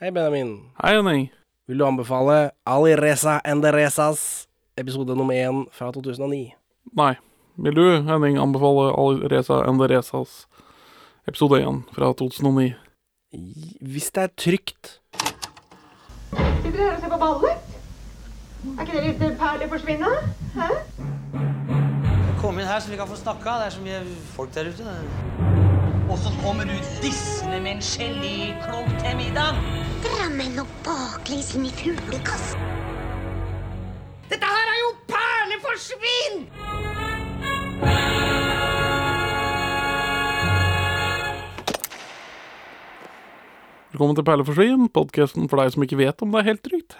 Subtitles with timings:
[0.00, 0.70] Hei, Benjamin.
[0.82, 1.26] Hei, Henning.
[1.68, 6.54] Vil du anbefale Ali Reza Enderezas episode nummer én fra 2009?
[6.96, 7.18] Nei.
[7.56, 10.46] Vil du, Henning, anbefale Ali Alireza Enderezas
[11.28, 12.72] episode 1 fra 2009?
[13.92, 14.96] Hvis det er trygt.
[16.32, 17.70] Sitter dere her og ser på ballet?
[18.72, 20.16] Er ikke det litt å forsvinne?
[20.56, 20.74] Hæ?
[22.40, 23.60] Kom inn her så vi kan få snakka.
[23.60, 25.59] Det er så mye folk der ute.
[26.10, 29.58] Og så kommer du dissende med en geléklump til middag.
[30.02, 32.64] Drammen og baklengs inn i fuglekassen.
[34.32, 36.42] Dette her er jo perleforsvinn!
[43.90, 46.98] Velkommen til Perleforsvinn, podkasten for deg som ikke vet om det er helt trygt.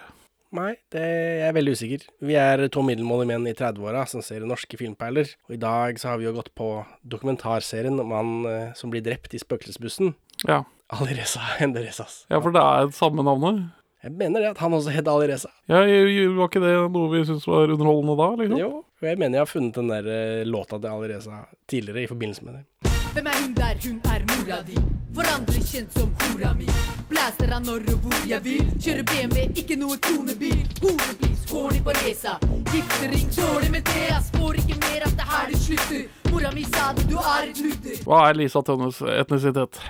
[0.53, 2.05] Nei, det jeg er veldig usikker.
[2.27, 5.29] Vi er to middelmådige menn i 30-åra som ser norske filmperler.
[5.47, 6.71] Og i dag så har vi jo gått på
[7.07, 10.15] dokumentarserien om han eh, som blir drept i spøkelsesbussen.
[10.49, 10.65] Ja.
[10.91, 12.25] Alireza Enderezas.
[12.31, 13.69] ja, for det er samme navnet.
[14.03, 15.51] Jeg mener det at han også het Alireza.
[15.69, 18.59] Ja, jeg- jeg- var ikke det noe vi syntes var underholdende da, liksom?
[18.59, 22.11] Jo, og jeg mener jeg har funnet den der eh, låta til Alireza tidligere i
[22.11, 22.91] forbindelse med det.
[23.15, 23.79] Hvem er hun der?
[23.87, 25.00] Hun er mora di.
[25.15, 26.67] For andre kjent som hora mi.
[27.11, 28.69] Blæster av når og hvor jeg vil.
[28.79, 30.61] Kjører BMW, ikke noe konebil.
[30.83, 32.37] Horepris, horny på resa.
[32.71, 34.05] Giftering, dårlig med det.
[34.07, 36.05] Jeg spår ikke mer at det her det slutter.
[36.31, 37.99] Mora mi sa det, du er et ludder.
[38.07, 39.83] Hva er Lisa Tønnes etnisitet?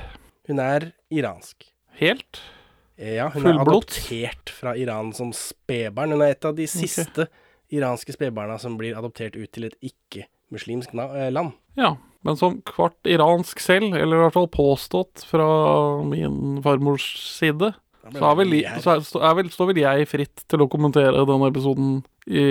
[0.48, 1.68] Hun er iransk.
[2.00, 2.40] Helt?
[3.00, 6.16] Ja, hun er adoptert fra Iran som spedbarn.
[6.16, 7.28] Hun er et av de siste
[7.72, 11.52] iranske spedbarna som blir adoptert ut til et ikke-muslimsk eh, land.
[11.76, 11.94] Ja.
[12.26, 15.46] Men som kvart iransk selv, eller i hvert fall påstått fra
[16.04, 17.06] min farmors
[17.38, 17.70] side,
[18.10, 21.48] så, er vel, så er, er vel, står vel jeg fritt til å kommentere denne
[21.48, 22.44] episoden i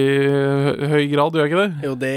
[0.89, 1.71] høy grad, gjør jeg ikke det?
[1.85, 2.13] Jo, det,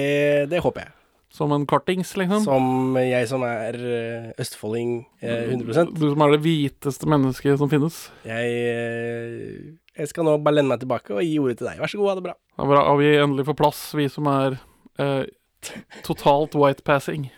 [0.52, 0.94] det håper jeg.
[1.32, 2.42] Som en kartings, liksom?
[2.44, 4.90] Som jeg som er eh, østfolding
[5.24, 8.02] eh, 100% Du som er det hviteste mennesket som finnes.
[8.28, 11.80] jeg, eh, jeg skal nå bare lene meg tilbake og gi ordet til deg.
[11.80, 12.34] Vær så god, ha det bra.
[12.58, 14.58] Ja, bra- har vi endelig fått plass, vi som er
[15.00, 15.24] eh,
[16.08, 17.30] totalt whitepassing.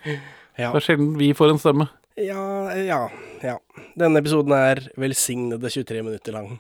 [0.57, 0.71] Ja.
[0.71, 1.91] Det er sjelden vi får en stemme.
[2.15, 3.09] Ja, ja,
[3.43, 3.57] ja.
[3.99, 6.53] Denne episoden er velsignede 23 minutter lang.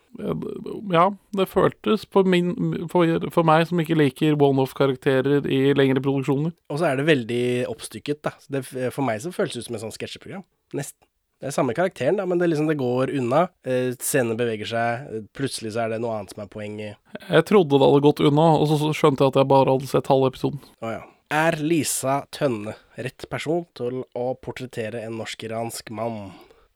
[0.91, 1.04] Ja,
[1.38, 6.56] det føltes for, min, for, for meg som ikke liker one-off-karakterer i lengre produksjoner.
[6.75, 8.34] Og så er det veldig oppstykket, da.
[8.50, 10.42] Det, for meg så føles det ut som et sånt sketsjeprogram.
[10.75, 11.06] Nesten.
[11.38, 13.46] Det er samme karakteren, da, men det, liksom, det går unna.
[13.69, 15.25] Eh, Scenen beveger seg.
[15.36, 16.98] Plutselig så er det noe annet som er poenget.
[17.28, 20.10] Jeg trodde det hadde gått unna, og så skjønte jeg at jeg bare hadde sett
[20.10, 20.62] halve episoden.
[20.82, 21.02] Å ja.
[21.34, 26.32] Er Lisa Tønne rett person til å portrettere en norsk-iransk mann?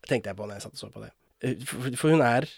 [0.09, 1.13] Tenkte jeg på når jeg satt og så på det.
[1.47, 2.49] Eh, For, hun er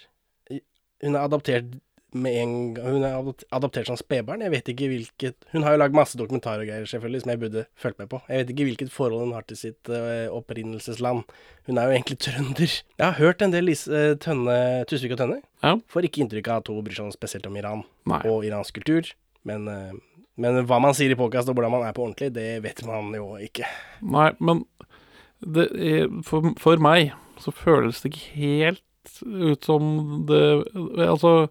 [1.04, 1.78] Hun er adoptert
[2.12, 4.40] med en gang Hun er adop- adoptert som spedbarn.
[4.42, 7.40] Jeg vet ikke hvilket Hun har jo lagd masse dokumentarer og greier, selvfølgelig, som jeg
[7.44, 8.18] burde fulgt med på.
[8.28, 11.22] Jeg vet ikke hvilket forhold hun har til sitt eh, opprinnelsesland.
[11.68, 12.66] Hun er jo egentlig trønder.
[12.98, 14.56] Jeg har hørt en del Lise eh, Tønne,
[14.90, 15.40] Tusvik og Tønne.
[15.62, 15.76] Ja.
[15.92, 18.22] Får ikke inntrykk av at hun bryr seg noe spesielt om Iran Nei.
[18.26, 19.12] og iransk kultur.
[19.46, 19.68] Men,
[20.40, 23.12] men hva man sier i podkast og hvordan man er på ordentlig, det vet man
[23.16, 23.68] jo ikke.
[24.00, 24.64] Nei, men
[25.40, 28.84] det er, for, for meg så føles det ikke helt
[29.24, 29.84] ut som
[30.28, 30.40] det
[31.06, 31.48] Altså,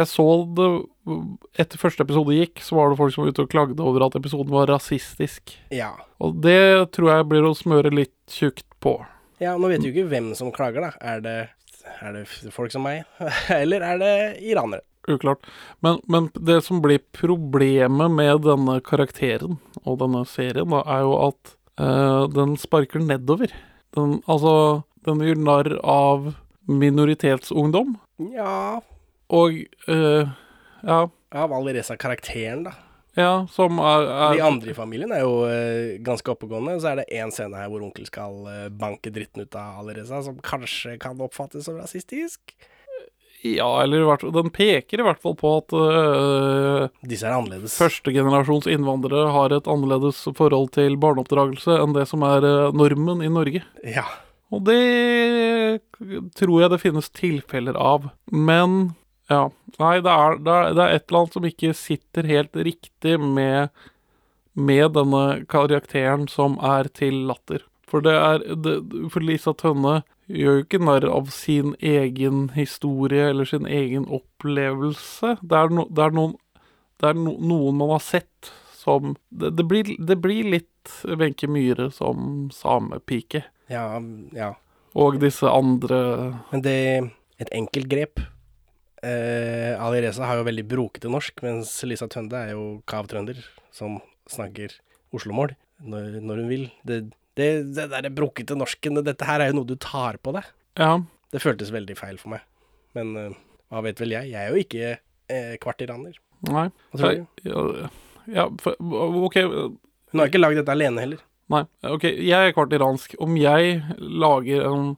[0.00, 0.26] jeg så
[0.56, 0.68] det
[1.62, 4.14] Etter første episode gikk, så var det folk som var ute og klagde over at
[4.18, 5.56] episoden var rasistisk.
[5.74, 5.90] Ja.
[6.22, 9.00] Og det tror jeg blir å smøre litt tjukt på.
[9.42, 10.92] ja, nå vet du ikke hvem som klager, da.
[11.02, 11.36] Er det,
[11.98, 12.22] er det
[12.54, 13.02] folk som meg,
[13.62, 14.14] eller er det
[14.46, 14.86] iranere?
[15.10, 15.48] Uklart.
[15.82, 21.16] Men, men det som blir problemet med denne karakteren og denne serien, da, er jo
[21.26, 23.50] at uh, den sparker nedover.
[23.96, 26.32] Den, altså, den gjør narr av
[26.70, 27.96] minoritetsungdom,
[28.30, 28.78] Ja
[29.32, 29.56] og
[29.88, 30.32] uh,
[30.82, 30.98] ja,
[31.32, 32.74] Av Alireza-karakteren, da.
[33.16, 36.76] ja, som er, er De andre i familien er jo uh, ganske oppegående.
[36.82, 40.20] Så er det én scene her hvor onkel skal uh, banke dritten ut av Alireza,
[40.26, 42.54] som kanskje kan oppfattes som rasistisk.
[43.42, 47.74] Ja, eller hvert Den peker i hvert fall på at eh, Disse er annerledes.
[47.80, 53.30] førstegenerasjons innvandrere har et annerledes forhold til barneoppdragelse enn det som er eh, normen i
[53.32, 53.64] Norge.
[53.82, 54.06] Ja.
[54.52, 55.80] Og det
[56.38, 58.10] tror jeg det finnes tilfeller av.
[58.30, 58.92] Men
[59.32, 59.48] ja.
[59.80, 63.14] Nei, det er, det er, det er et eller annet som ikke sitter helt riktig
[63.22, 63.72] med,
[64.54, 67.64] med denne karakteren som er til latter.
[67.88, 68.76] For det er det,
[69.12, 70.02] For Lisa Tønne
[70.32, 75.36] gjør jo ikke narr av sin egen historie eller sin egen opplevelse.
[75.42, 76.34] Det er, no, det er, noen,
[77.02, 78.52] det er no, noen man har sett
[78.82, 83.44] som Det, det, blir, det blir litt Wenche Myhre som samepike.
[83.70, 83.86] Ja,
[84.34, 84.54] ja.
[84.98, 85.98] Og disse andre
[86.50, 86.78] Men det
[87.40, 88.20] Et enkelt grep.
[89.02, 93.40] Eh, Ali Reza har jo veldig brokete norsk, mens Lisa Tønde er jo kav trønder,
[93.74, 93.96] som
[94.30, 94.76] snakker
[95.10, 96.68] Oslo-mål når, når hun vil.
[96.86, 97.00] Det,
[97.38, 100.48] det, det derre brokete norsken, dette her er jo noe du tar på deg.
[100.80, 100.94] Ja.
[101.32, 102.44] Det føltes veldig feil for meg.
[102.96, 103.40] Men uh,
[103.72, 104.32] hva vet vel jeg?
[104.34, 104.88] Jeg er jo ikke
[105.32, 106.18] eh, kvartiraner.
[106.50, 106.66] Nei.
[106.92, 107.22] Hva tror du?
[107.48, 107.88] Ja,
[108.32, 108.76] ja, for,
[109.26, 109.38] OK.
[110.12, 111.22] Hun har ikke lagd dette alene heller.
[111.52, 111.64] Nei.
[111.88, 113.16] ok, Jeg er kvartiransk.
[113.22, 114.92] Om jeg lager en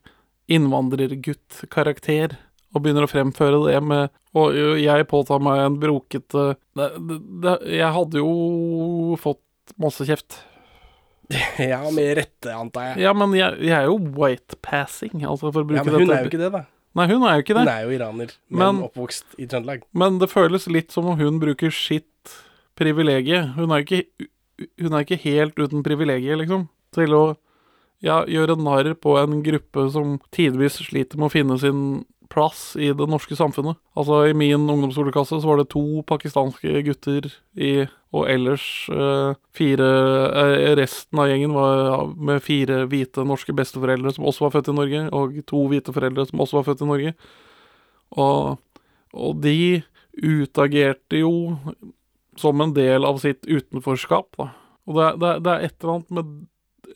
[0.51, 2.35] innvandrergutt-karakter
[2.75, 4.53] og begynner å fremføre det med Og
[4.83, 6.43] jeg påtar meg en brokete
[6.77, 9.41] det, det, det, Jeg hadde jo fått
[9.81, 10.43] masse kjeft.
[11.73, 13.05] ja, med rette, antar jeg.
[13.07, 16.19] Ja, men jeg, jeg er jo white-passing, altså for å bruke Ja, men hun dette.
[16.19, 16.65] er jo ikke det, da.
[16.95, 17.63] Nei, hun er jo ikke det.
[17.65, 19.83] Hun er jo iraner, men, Men- oppvokst i Trøndelag.
[19.93, 22.35] Men det føles litt som om hun bruker sitt
[22.79, 23.55] privilegium.
[23.57, 24.29] Hun er jo ikke,
[24.83, 27.25] hun er ikke helt uten privilegier, liksom, til å
[28.05, 31.81] ja, gjøre narr på en gruppe som tidvis sliter med å finne sin
[32.35, 33.79] plass i det norske samfunnet.
[33.97, 38.65] Altså, i min ungdomsskoleklasse så var det to pakistanske gutter i Og ellers
[38.95, 39.87] eh, fire
[40.39, 44.77] eh, Resten av gjengen var med fire hvite norske besteforeldre som også var født i
[44.77, 47.15] Norge, og to hvite foreldre som også var født i Norge.
[48.15, 48.61] Og,
[49.15, 49.83] og de
[50.15, 51.59] utagerte jo
[52.39, 54.51] som en del av sitt utenforskap, da.
[54.87, 56.35] Og det, det, det er et eller annet med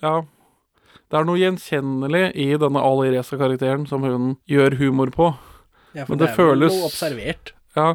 [0.02, 0.16] Ja.
[1.08, 5.30] Det er noe gjenkjennelig i denne Ali Reza-karakteren som hun gjør humor på.
[5.96, 7.52] Ja, for Men det det, er føles- noe observert.
[7.76, 7.94] Ja,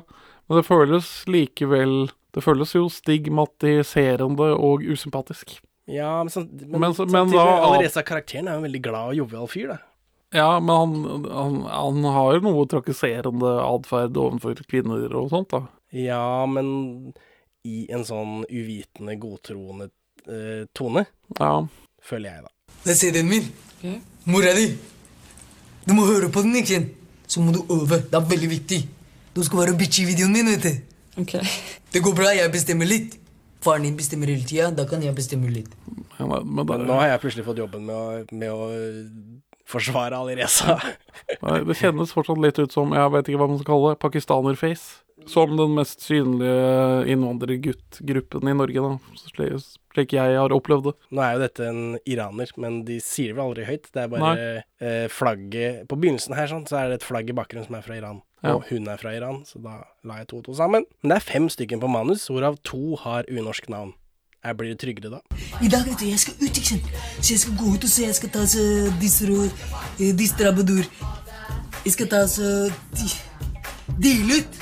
[0.50, 5.60] men det føles likevel Det føles jo stigmatiserende og usympatisk.
[5.86, 9.16] Ja, men, sånn, men, Men så- men da- Alireza-karakteren er jo en veldig glad og
[9.16, 9.78] jovial fyr, da.
[10.34, 15.68] Ja, men han, han, han har jo noe trakasserende atferd overfor kvinner og sånt, da.
[15.92, 17.14] Ja, men
[17.64, 19.92] i en sånn uvitende, godtroende
[20.28, 21.06] eh, tone,
[21.40, 21.68] Ja.
[22.02, 22.50] føler jeg, da.
[22.84, 23.50] Det er CD-en min.
[24.26, 24.68] Mora di.
[25.88, 26.94] Du må høre på den, ikke sant?
[27.28, 28.02] Så må du øve.
[28.12, 28.80] Det er veldig viktig.
[29.36, 31.24] Du skal være bitch i videoen min, vet du.
[31.94, 33.18] Det går bra, jeg bestemmer litt.
[33.64, 35.72] Faren din bestemmer hele tida, da kan jeg bestemme litt.
[36.20, 38.98] Ja, Men, men det, nå har jeg plutselig fått jobben med å, med å eh,
[39.72, 40.76] forsvare Alireza.
[41.70, 45.00] Det kjennes fortsatt litt ut som, jeg vet ikke hva man skal kalle det, pakistanerface.
[45.30, 48.92] Som den mest synlige innvandrerguttgruppen i Norge, da.
[49.94, 50.94] Slik, jeg har opplevd det.
[51.14, 53.90] Nå er jo dette en iraner, men de sier det vel aldri høyt.
[53.94, 54.46] Det er bare
[54.82, 57.86] eh, flagget På begynnelsen her sånn, så er det et flagg i bakgrunnen som er
[57.86, 58.22] fra Iran.
[58.44, 58.56] Ja.
[58.58, 60.84] Og hun er fra Iran, så da la jeg to og to sammen.
[61.02, 63.94] Men det er fem stykker på manus, hvorav to har unorsk navn.
[64.44, 65.22] Jeg blir det tryggere da?
[65.64, 66.90] I dag vet du, jeg skal ut, ikke sant?
[67.24, 68.04] Så jeg skal gå ut og se.
[68.10, 68.66] Jeg skal ta så
[69.00, 70.84] disse eh, disse trabadur.
[71.86, 72.50] Jeg skal ta så
[72.98, 73.22] de-
[74.04, 74.60] Dele ut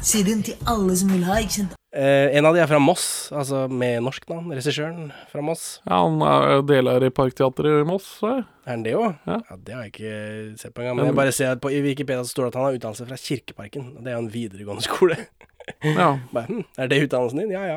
[0.00, 1.76] CD-en til alle som vil ha, ikke sant?
[1.90, 3.04] Eh, en av de er fra Moss,
[3.34, 4.52] altså med norsk navn.
[4.54, 5.64] Regissøren fra Moss.
[5.88, 8.36] Ja, han er deler i Parkteatret i Moss, så.
[8.64, 9.16] Er han det òg?
[9.26, 9.40] Ja.
[9.58, 10.14] Det har jeg ikke
[10.62, 11.00] sett på engang.
[11.00, 13.18] Men jeg bare ser at på, Wikipedia så står det at han har utdannelse fra
[13.20, 13.88] Kirkeparken.
[13.96, 15.18] og Det er jo en videregående skole.
[15.84, 16.16] Ja.
[16.34, 17.50] Bare, hm, er det utdannelsen din?
[17.54, 17.76] Ja, ja.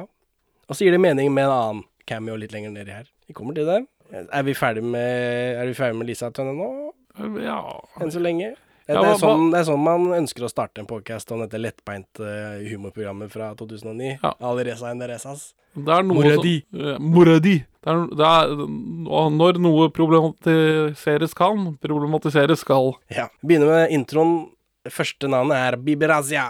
[0.65, 3.05] Og så gir det mening med en annen cameo litt lenger nedi her.
[3.27, 3.83] Vi kommer til det.
[4.23, 6.69] Er vi ferdig med, er vi ferdig med Lisa Tønne nå?
[7.43, 7.59] ja.
[8.01, 8.53] Enn så lenge?
[8.87, 11.59] Ja, det, er sånn, det er sånn man ønsker å starte en podcast om dette
[11.61, 12.25] lettbeinte
[12.67, 14.17] humorprogrammet fra 2009.
[14.23, 14.33] Ja.
[14.43, 15.53] Alireza Enderezas.
[15.73, 16.55] Det er noe Mora som- di.
[16.75, 17.55] Eh, Mora di.
[17.83, 18.51] Det er, det er,
[19.07, 22.93] og når noe problematiseres kan, problematiseres skal.
[23.09, 23.29] Ja.
[23.43, 24.35] Begynner med introen.
[24.91, 26.49] Første navnet er Biberazia.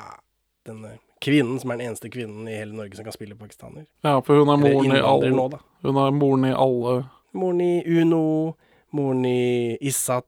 [0.65, 3.85] Denne kvinnen som er den eneste kvinnen i hele Norge som kan spille pakistaner.
[4.03, 5.59] Ja, for hun er moren i alle nå, da.
[5.85, 7.03] Hun er moren i alle
[7.33, 8.55] Moren i Uno,
[8.93, 10.25] moren i Issat.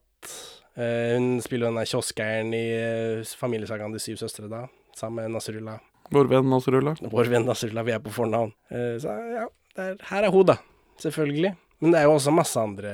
[0.76, 4.66] Eh, hun spiller den der kioskeieren i eh, familiesagaen De syv søstre, da.
[4.96, 5.80] Sammen med Nasrullah.
[6.14, 7.00] Vår venn Nasrullah.
[7.12, 8.52] Vår venn Nasrullah, vi er på fornavn.
[8.70, 9.46] Eh, så ja,
[9.80, 10.60] er, her er hun, da.
[11.02, 11.54] Selvfølgelig.
[11.80, 12.92] Men det er jo også masse andre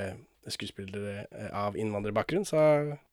[0.50, 2.62] skuespillere av innvandrerbakgrunn, så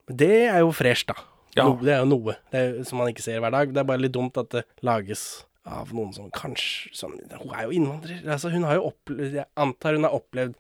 [0.10, 1.14] det er jo fresh, da.
[1.58, 1.66] Ja.
[1.66, 3.72] No, det er jo noe det er, som man ikke ser hver dag.
[3.74, 7.66] Det er bare litt dumt at det lages av noen som kanskje som, Hun er
[7.68, 8.22] jo innvandrer.
[8.26, 10.56] Altså, hun har jo opplevd Jeg antar hun har opplevd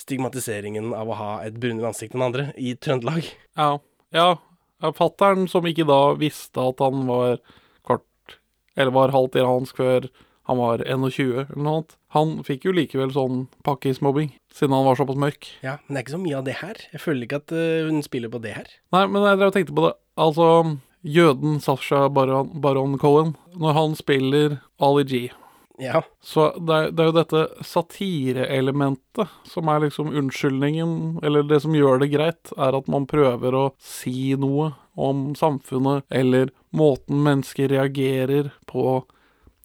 [0.00, 3.28] stigmatiseringen av å ha et brunere ansikt enn andre i Trøndelag.
[3.58, 3.76] Ja.
[4.16, 4.30] ja.
[4.96, 7.38] Fattern som ikke da visste at han var
[7.86, 8.38] kort,
[8.76, 10.08] eller var halvt iransk før
[10.50, 11.96] han var 21 eller noe annet.
[12.16, 15.46] Han fikk jo likevel sånn pakkismobbing, siden han var såpass mørk.
[15.62, 16.80] Ja, Men det er ikke så mye av det her.
[16.90, 18.72] Jeg føler ikke at eh, hun spiller på det her.
[18.96, 19.92] Nei, men jeg drev og tenkte på det.
[20.18, 20.48] Altså,
[21.06, 25.22] jøden Sasha Baron, Baron Cohen, når han spiller Ali G,
[25.80, 26.02] Ja.
[26.20, 31.76] så det er, det er jo dette satireelementet som er liksom unnskyldningen, eller det som
[31.76, 37.70] gjør det greit, er at man prøver å si noe om samfunnet, eller måten mennesker
[37.72, 39.00] reagerer på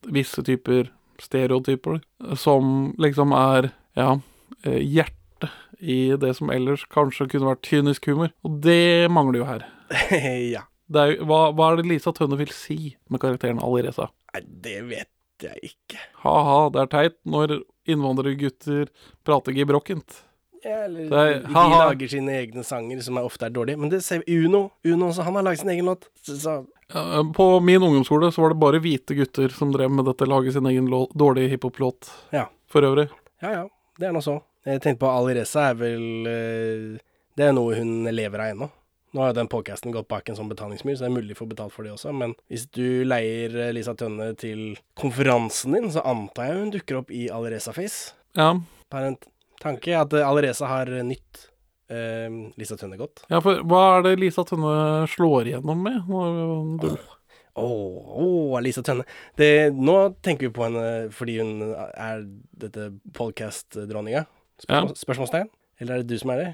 [0.05, 0.91] visse typer
[1.21, 1.99] stereotyper,
[2.39, 4.19] som liksom er, ja,
[4.63, 8.31] eh, hjertet i det som ellers kanskje kunne vært kynisk humor.
[8.47, 9.67] Og det mangler jo her.
[10.55, 10.65] ja.
[10.85, 14.11] Det er, hva, hva er det Lisa Tønne vil si med karakteren Alireza?
[14.35, 15.09] Nei, det vet
[15.43, 15.97] jeg ikke.
[16.23, 18.87] Ha-ha, det er teit når innvandrergutter
[19.25, 20.21] prater gebrokkent.
[20.65, 23.77] Ja, eller er- de lager sine egne sanger, som er ofte er dårlige.
[23.77, 24.71] Men det ser Uno.
[24.83, 26.07] Uno også, han har laget sin egen låt.
[26.23, 30.05] Så, så Ja, På min ungdomsskole så var det bare hvite gutter som drev med
[30.05, 32.09] dette, lage sin egen lå dårlig hiphop-låt.
[32.31, 32.47] Ja.
[32.69, 33.09] For øvrig.
[33.41, 33.67] ja, ja.
[33.99, 34.41] Det er nå så.
[34.65, 36.97] Jeg tenkte på Alireza er vel eh,
[37.37, 38.69] Det er noe hun lever av ennå.
[39.15, 41.39] Nå har jo den podcasten gått bak en sånn betalingsmur, så det er mulig å
[41.39, 42.11] få betalt for det også.
[42.11, 46.99] Men hvis du leier eh, Lisa Tønne til konferansen din, så antar jeg hun dukker
[46.99, 48.11] opp i Alireza-face.
[48.35, 48.49] Ja.
[48.91, 49.17] Bare en
[49.63, 51.45] tanke at eh, Alireza har nytt
[51.87, 52.27] eh,
[52.59, 53.23] Lisa Tønne godt.
[53.31, 56.01] ja, for hva er det Lisa Tønne slår igjennom med?
[56.11, 56.97] Nå- du-
[57.55, 59.05] Åh, oh, Lisa Tønne.
[59.39, 62.25] Det, nå tenker vi på henne fordi hun er
[62.59, 64.25] dette podcast-dronninga?
[64.59, 65.47] Spørsmål, Spørsmålstegn?
[65.81, 66.49] Eller er det du som er det?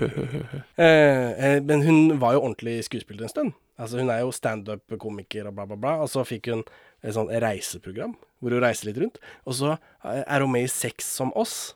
[0.84, 3.54] eh, eh, men hun var jo ordentlig skuespiller en stund.
[3.78, 5.94] Altså Hun er jo standup-komiker og bla, bla, bla.
[6.04, 6.64] Og så fikk hun
[7.00, 9.16] et sånt reiseprogram hvor hun reiser litt rundt.
[9.48, 11.72] Og så eh, er hun med i Sex som oss,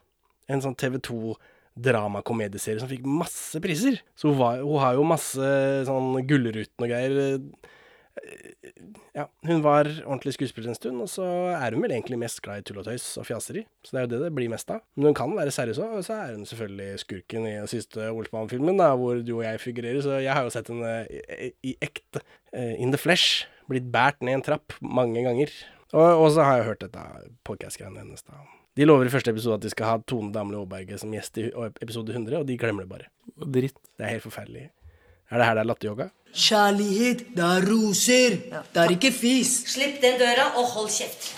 [0.50, 1.36] en sånn TV2
[1.82, 4.02] dramakomedieserie som fikk masse priser.
[4.18, 5.52] Så hun, var, hun har jo masse
[5.88, 7.38] sånn Gullruten og greier.
[9.16, 12.60] Ja, hun var ordentlig skuespiller en stund, og så er hun vel egentlig mest glad
[12.60, 13.64] i tull og tøys og fjaseri.
[13.84, 14.82] Så det er jo det det blir mest av.
[14.96, 18.10] Men hun kan være seriøs òg, og så er hun selvfølgelig skurken i den siste
[18.12, 20.00] Olsmann-filmen, hvor du og jeg figurerer.
[20.04, 23.88] Så jeg har jo sett henne i, i, i ekte, eh, in the flesh, blitt
[23.94, 25.54] båret ned en trapp mange ganger.
[25.92, 27.06] Og, og så har jeg hørt dette
[27.48, 28.44] podcast-greiene hennes, da.
[28.76, 31.50] De lover i første episode at de skal ha Tone Damli Aaberge som gjest i
[31.52, 33.10] episode 100, og de glemmer det bare.
[33.36, 33.76] Dritt.
[34.00, 34.70] Det er helt forferdelig.
[35.32, 36.06] Er det her det er latteryoga?
[36.36, 38.34] Kjærlighet, det er roser.
[38.52, 39.52] Det er ikke fis.
[39.72, 41.30] Slipp den døra og hold kjeft.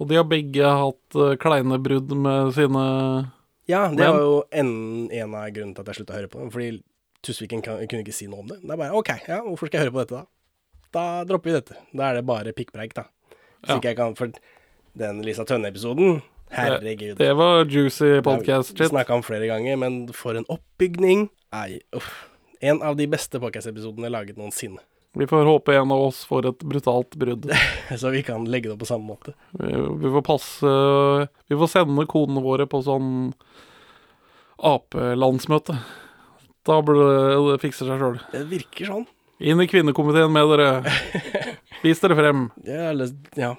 [0.00, 2.84] Og de har begge hatt uh, kleine brudd med sine
[3.68, 4.70] Ja, det var jo en,
[5.12, 6.48] en av grunnene til at jeg slutta å høre på dem.
[6.54, 6.70] Fordi
[7.28, 8.62] Tusviken kan, kunne ikke si noe om det.
[8.62, 10.88] Det er bare OK, ja, hvorfor skal jeg høre på dette, da?
[10.96, 11.76] Da dropper vi dette.
[11.92, 13.04] Da er det bare pikkpreik, da.
[13.58, 13.76] Hvis Ja.
[13.76, 14.32] ikke jeg kan For
[14.98, 16.22] den Lisa Tønne-episoden,
[16.54, 17.18] herregud.
[17.20, 18.88] Det var juicy podcast shit.
[18.88, 21.28] Snakka om flere ganger, men for en oppbygning.
[21.52, 22.08] Nei, uff.
[22.60, 24.82] En av de beste podcast-episodene laget noensinne.
[25.14, 27.46] Vi får håpe en av oss får et brutalt brudd.
[28.00, 29.34] Så vi kan legge det opp på samme måte.
[29.50, 29.70] Vi,
[30.02, 30.72] vi får passe
[31.48, 33.30] Vi får sende kodene våre på sånn
[34.58, 35.78] Ap-landsmøte.
[36.66, 37.06] Da burde
[37.52, 38.18] det fikse seg sjøl.
[38.32, 39.06] Det virker sånn.
[39.38, 40.68] Inn i kvinnekomiteen med dere.
[41.84, 42.48] Vis dere frem.
[42.66, 43.52] ja, er ja,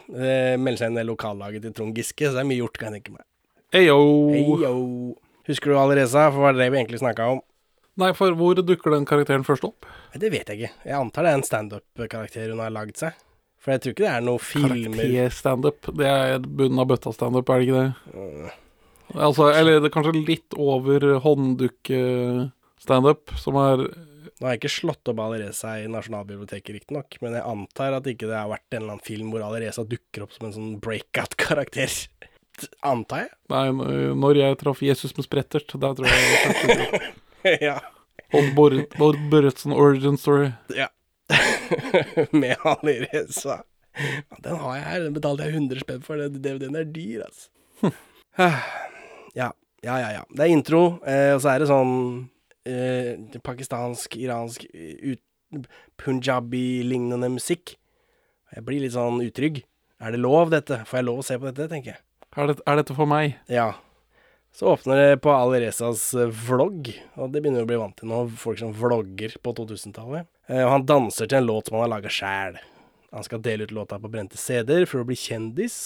[0.59, 2.99] Meld seg inn i lokallaget til Trond Giske, så det er mye gjort, kan jeg
[2.99, 3.23] tenke meg.
[3.79, 3.95] Eyo.
[4.35, 4.73] Heyo.
[5.47, 6.27] Husker du Alireza?
[6.33, 7.39] For hva var det vi egentlig snakka om?
[7.99, 9.87] Nei, for hvor dukker den karakteren først opp?
[10.15, 10.75] Det vet jeg ikke.
[10.87, 13.17] Jeg antar det er en standup-karakter hun har lagd seg.
[13.59, 15.79] For jeg tror ikke det er noe filmer Karakterstandup.
[15.99, 17.91] Det er bunnen av bøtta-standup, er det ikke det?
[19.19, 23.77] Altså, eller det er kanskje litt over hånddukke-standup, som er
[24.39, 28.29] Nå har jeg ikke slått opp Alireza i Nasjonalbiblioteket, riktignok, men jeg antar at ikke
[28.29, 31.91] det har vært en eller annen film hvor Alireza dukker opp som en sånn breakout-karakter.
[32.87, 33.31] Antar jeg.
[33.51, 33.65] Nei,
[34.15, 37.11] når jeg traff Jesus med sprettert, der tror jeg
[37.69, 37.79] ja.
[38.33, 40.51] Odd Børretzen origin story.
[40.75, 40.87] ja.
[42.31, 42.55] Med.
[42.63, 42.75] Ja,
[44.43, 44.99] Den har jeg her.
[45.03, 46.17] Den betalte jeg 100 spenn for.
[46.17, 47.49] Den DVD-en er dyr, altså.
[49.39, 49.51] ja.
[49.85, 50.23] Ja, ja, ja.
[50.35, 51.93] Det er intro, eh, og så er det sånn
[52.67, 55.15] eh, pakistansk, iransk, eh,
[56.01, 57.77] punjabi-lignende musikk.
[58.51, 59.61] Jeg blir litt sånn utrygg.
[60.03, 60.81] Er det lov, dette?
[60.89, 62.01] Får jeg lov å se på dette, tenker jeg.
[62.35, 63.37] Er, det, er dette for meg?
[63.51, 63.71] Ja.
[64.51, 68.09] Så åpner det på Alirezas eh, vlogg, og det begynner vi å bli vant til
[68.11, 70.27] nå, folk som vlogger på 2000-tallet.
[70.49, 72.57] Eh, Og han danser til en låt som han har laga sjæl.
[73.13, 75.77] Han skal dele ut låta på brente CD-er for å bli kjendis.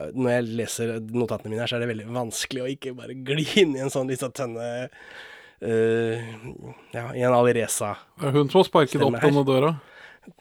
[0.00, 3.16] Eh, Når jeg leser notatene mine her, så er det veldig vanskelig å ikke bare
[3.16, 4.70] gli inn i en sånn Lisa Tønne
[5.64, 6.32] uh,
[6.92, 7.94] Ja, i en Alireza.
[8.20, 9.74] Det er hun som har sparket opp denne døra.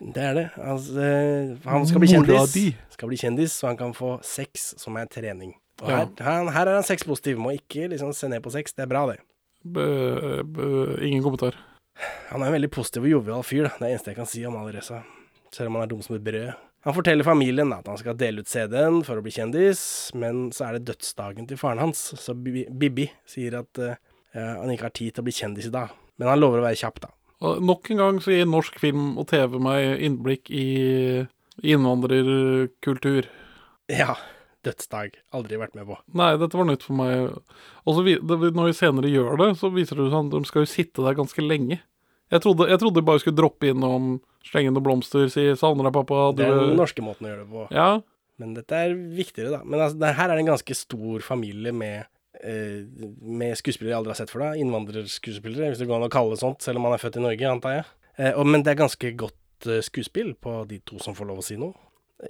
[0.02, 0.48] Det er det.
[0.60, 1.10] Altså,
[1.66, 2.56] han skal bli kjendis.
[2.96, 5.54] Skal bli kjendis, så han kan få sex som er trening.
[5.84, 7.40] Og her, her, her er han sexpositiv.
[7.42, 8.76] Må ikke liksom se ned på sex.
[8.76, 9.20] Det er bra, det.
[9.66, 9.82] B
[10.46, 10.68] b
[11.02, 11.58] ingen kommentar.
[12.30, 13.74] Han er en veldig positiv og jovial fyr, da.
[13.80, 15.02] Det er eneste jeg kan si om Alireza.
[15.56, 16.54] Selv om han er dum som et brød.
[16.86, 19.80] Han forteller familien at han skal dele ut CD-en for å bli kjendis,
[20.14, 23.96] men så er det dødsdagen til faren hans, så Bibi sier at uh,
[24.36, 25.96] han ikke har tid til å bli kjendis i dag.
[26.22, 27.10] Men han lover å være kjapp, da.
[27.46, 30.68] Og nok en gang så gir norsk film og TV meg innblikk i
[31.66, 33.32] innvandrerkultur.
[33.90, 34.14] Ja.
[34.66, 35.18] Dødsdag.
[35.38, 35.98] Aldri vært med på.
[36.18, 37.36] Nei, dette var nytt for meg.
[37.86, 40.72] Og så når vi senere gjør det, så viser det seg at de skal jo
[40.72, 41.80] sitte der ganske lenge.
[42.34, 45.94] Jeg trodde, jeg trodde de bare skulle droppe innom, slenge noen blomster, si 'savner deg,
[45.94, 46.34] pappa'.
[46.34, 47.68] Du, Det er den norske måten å gjøre det på.
[47.72, 48.02] Ja,
[48.38, 49.60] Men dette er viktigere, da.
[49.64, 52.04] Men altså, her er det en ganske stor familie med,
[52.44, 52.84] eh,
[53.22, 54.60] med skuespillere jeg aldri har sett for deg.
[54.60, 57.24] Innvandrerskuespillere, hvis det går an å kalle det sånt, selv om man er født i
[57.24, 57.86] Norge, antar jeg.
[58.18, 61.40] Eh, og, men det er ganske godt eh, skuespill på de to som får lov
[61.40, 61.72] å si noe.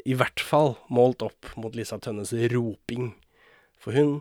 [0.05, 3.13] I hvert fall målt opp mot Lisa Tønnes roping.
[3.81, 4.19] For hun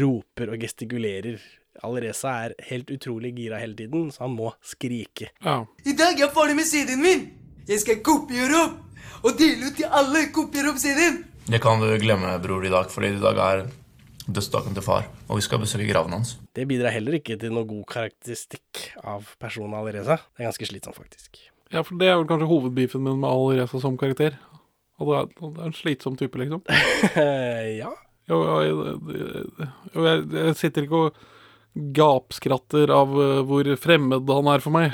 [0.00, 1.40] roper og gestikulerer.
[1.82, 5.30] Alreza er helt utrolig gira hele tiden, så han må skrike.
[5.44, 5.62] Ja.
[5.88, 7.22] I dag er jeg ferdig med CD-en min.
[7.68, 10.26] Jeg skal kopiere opp og dele ut til alle.
[10.34, 11.22] Kopiere opp CD-en.
[11.48, 13.64] Det kan du glemme, bror, i dag, fordi i dag er
[14.28, 16.36] dødsdagen til far, og vi skal besøke graven hans.
[16.54, 20.20] Det bidrar heller ikke til noe god karakteristikk av personen Alreza.
[20.36, 21.40] Det er ganske slitsomt, faktisk.
[21.72, 24.36] ja, for det er vel kanskje hovedbeefen min med Alreza som karakter.
[25.00, 26.62] Og det er, en slitsom type, liksom.
[27.82, 27.92] ja.
[28.30, 28.98] Jo, jeg,
[29.96, 31.22] jeg, jeg sitter ikke og
[31.96, 34.92] gapskratter av eh, hvor fremmed han er for meg.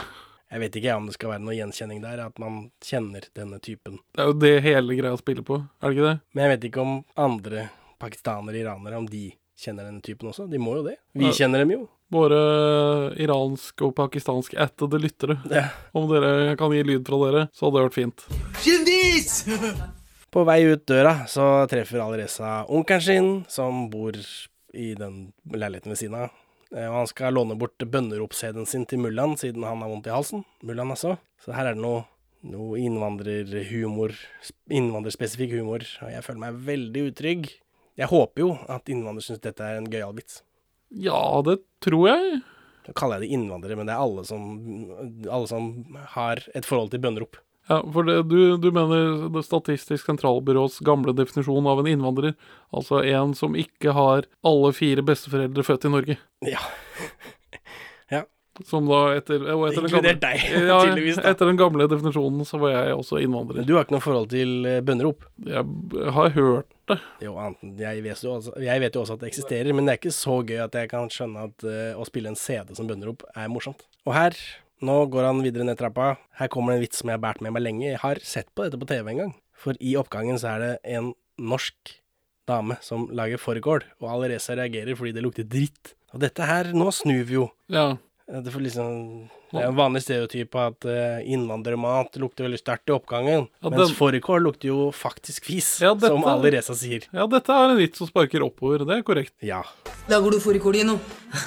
[0.48, 3.98] Jeg vet ikke om det skal være noe gjenkjenning der, at man kjenner denne typen.
[4.16, 6.14] Det er jo det hele greia spiller på, er det ikke det?
[6.32, 7.66] Men jeg vet ikke om andre
[8.00, 9.26] pakistanere, iranere, om de
[9.58, 10.46] kjenner denne typen også.
[10.50, 10.96] De må jo det.
[11.14, 11.32] Vi Ja.
[11.34, 11.88] kjenner dem jo.
[12.10, 12.38] Våre
[13.20, 15.36] iransk og pakistansk ættede lyttere.
[15.52, 15.68] Ja.
[15.94, 18.24] Om dere kan gi lyd fra dere, så hadde det vært fint.
[18.62, 19.44] Kjendis!
[20.30, 24.12] På vei ut døra så treffer Alireza onkelen sin, som bor
[24.74, 26.30] i den leiligheten ved siden av.
[26.74, 30.10] Eh, Og han skal låne bort bønneropscd-en sin til mullaen, siden han har vondt i
[30.12, 30.44] halsen.
[30.62, 31.16] Mullaen altså.
[31.44, 32.04] Så her er det noe,
[32.44, 34.12] noe innvandrerhumor,
[34.70, 37.48] innvandrerspesifikk humor, og jeg føler meg veldig utrygg.
[37.98, 40.42] Jeg håper jo at innvandrere syns dette er en gøyal vits.
[40.94, 42.40] Ja, det tror jeg.
[42.86, 44.46] Så kaller jeg det innvandrere, men det er alle som,
[45.28, 45.68] alle som
[46.14, 47.40] har et forhold til bønnerop.
[47.68, 52.32] Ja, for det, du, du mener det Statistisk sentralbyrås gamle definisjon av en innvandrer.
[52.72, 56.16] Altså en som ikke har alle fire besteforeldre født i Norge.
[56.48, 56.62] Ja.
[58.66, 61.30] Som da etter, og etter Inkludert deg, ja, tydeligvis, da.
[61.32, 63.66] etter den gamle definisjonen så var jeg også innvandrer.
[63.68, 65.26] Du har ikke noe forhold til eh, bønnerop?
[65.46, 65.64] Jeg
[66.16, 66.98] har hørt det.
[67.22, 70.00] Jo, jeg vet, jo også, jeg vet jo også at det eksisterer, men det er
[70.00, 73.26] ikke så gøy at jeg kan skjønne at eh, å spille en CD som bønnerop
[73.34, 73.84] er morsomt.
[74.08, 74.38] Og her,
[74.84, 76.14] nå går han videre ned trappa.
[76.40, 77.86] Her kommer det en vits som jeg har båret med meg lenge.
[77.90, 79.32] Jeg har sett på dette på TV en gang.
[79.58, 81.98] For i oppgangen så er det en norsk
[82.48, 85.94] dame som lager fårikål, og Alreza reagerer fordi det lukter dritt.
[86.14, 87.48] Og dette her, nå snur vi jo.
[87.68, 87.98] Ja.
[88.28, 92.90] Eh, Det, får liksom, det er en vanlig stereotyp at uh, innvandrermat lukter veldig sterkt
[92.90, 93.46] i oppgangen.
[93.62, 97.06] Ja, mens den- fårikål lukter jo faktisk fis, Ja, dette- som Alreza sier.
[97.12, 98.84] Ja, dette er en vits som sparker oppover.
[98.84, 99.32] Det er korrekt.
[99.40, 99.62] Ja.
[100.08, 100.98] Lager du fårikål igjen nå?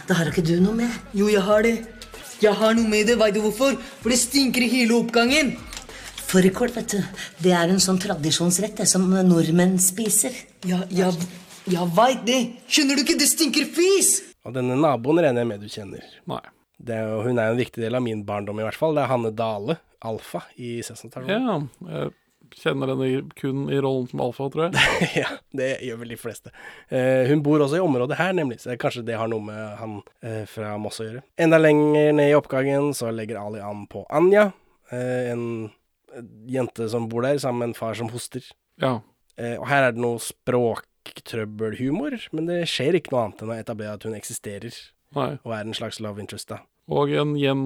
[0.08, 0.89] Det har ikke du noe med.
[1.13, 1.75] Jo, jeg har det.
[2.41, 3.17] Jeg har noe med det.
[3.19, 3.77] Veit du hvorfor?
[4.01, 5.53] For det stinker i hele oppgangen.
[6.32, 7.03] Fårikål, vet du.
[7.43, 10.32] Det er en sånn tradisjonsrett det, som nordmenn spiser.
[10.65, 11.13] Ja, jeg,
[11.69, 12.39] jeg veit det.
[12.71, 13.17] Skjønner du ikke?
[13.19, 14.21] Det stinker fis!
[14.45, 16.01] Og denne naboen regner jeg med du kjenner.
[16.25, 16.39] Nei.
[16.88, 18.96] Jo- hun er jo en viktig del av min barndom, i hvert fall.
[18.98, 21.70] Det er Hanne Dale, Alfa, i Sessamstasjonen.
[21.86, 22.12] Ja, jeg
[22.58, 24.74] kjenner henne kun i rollen som alfa, tror jeg.
[25.22, 26.52] ja, det gjør vel de fleste.
[26.89, 29.94] Eh, hun bor også i området her, nemlig, så kanskje det har noe med han
[30.26, 31.22] eh, fra Moss å gjøre.
[31.39, 34.50] Enda lenger ned i oppgangen så legger Ali an på Anja,
[34.91, 35.46] eh, en
[36.12, 38.44] eh, jente som bor der, sammen med en far som hoster.
[38.82, 38.98] Ja.
[39.38, 43.60] Eh, og her er det noe språktrøbbelhumor, men det skjer ikke noe annet enn å
[43.62, 44.76] etablere at hun eksisterer,
[45.15, 45.32] Nei.
[45.44, 46.60] og er en slags love interest, da.
[46.91, 47.62] Og en gjen...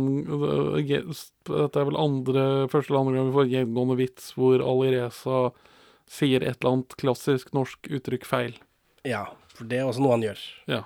[1.46, 5.40] Dette er vel andre, første eller andre gang vi får en gjengående vits hvor Alireza
[6.10, 8.60] sier et eller annet klassisk norsk uttrykk feil.
[9.06, 10.44] Ja, for det er også noe han gjør.
[10.70, 10.84] Ja.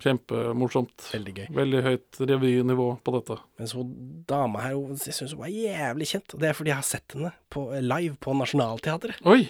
[0.00, 1.10] Kjempemorsomt.
[1.12, 1.48] Veldig gøy.
[1.58, 3.36] Veldig høyt revynivå på dette.
[3.60, 3.90] Mens hun
[4.28, 6.36] dama her, jeg syns hun var jævlig kjent.
[6.36, 9.42] Og det er fordi jeg har sett henne på, live på Nationaltheatret Oi!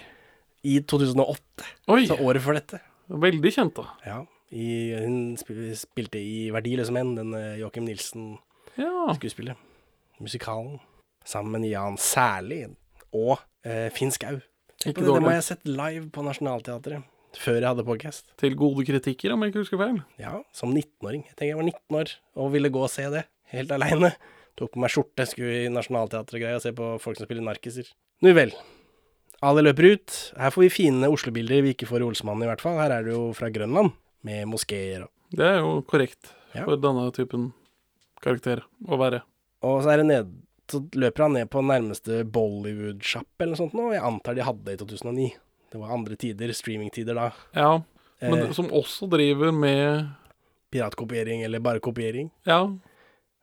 [0.67, 1.69] i 2008.
[1.93, 2.03] Oi!
[2.09, 2.81] Så året før dette.
[3.21, 3.87] Veldig kjent, da.
[4.07, 4.19] Ja.
[4.51, 4.67] I,
[4.99, 9.55] hun spil- spilte i Verdiløse menn, den eh, Joakim Nilsen-skuespillet.
[9.55, 10.19] Ja.
[10.21, 10.79] Musikalen.
[11.25, 12.63] Sammen med Jan Særlig
[13.13, 13.37] og
[13.67, 14.39] eh, Finn Skau.
[14.81, 17.05] Det, det må jeg ha sett live på Nationaltheatret.
[17.37, 18.25] Før jeg hadde podcast.
[18.41, 20.01] Til gode kritikker, om jeg ikke husker feil.
[20.19, 21.21] Ja, som 19-åring.
[21.29, 23.23] Jeg tenker jeg var 19 år og ville gå og se det.
[23.53, 24.09] Helt aleine.
[24.59, 27.87] Tok på meg skjorte, skulle i Nationaltheatret-greia og se på folk som spiller narkiser.
[28.25, 28.51] Nu vel.
[29.47, 30.17] Ali løper ut.
[30.37, 32.75] Her får vi fine Oslo-bilder vi ikke får i Olsmannen, i hvert fall.
[32.81, 36.65] Her er det jo fra Grønland, med moskeer og Det er jo korrekt Ja.
[36.65, 37.53] for denne typen
[38.21, 39.21] karakter å være.
[39.63, 40.31] Og så er ned
[40.71, 43.87] Så løper han ned på nærmeste Bollywood-sjapp eller noe sånt nå.
[43.89, 45.31] og Jeg antar de hadde det i 2009.
[45.71, 47.31] Det var andre tider, streamingtider da.
[47.53, 47.81] Ja,
[48.21, 48.51] men Eh.
[48.53, 50.07] som også driver med
[50.71, 52.31] Piratkopiering eller bare kopiering.
[52.45, 52.69] Ja,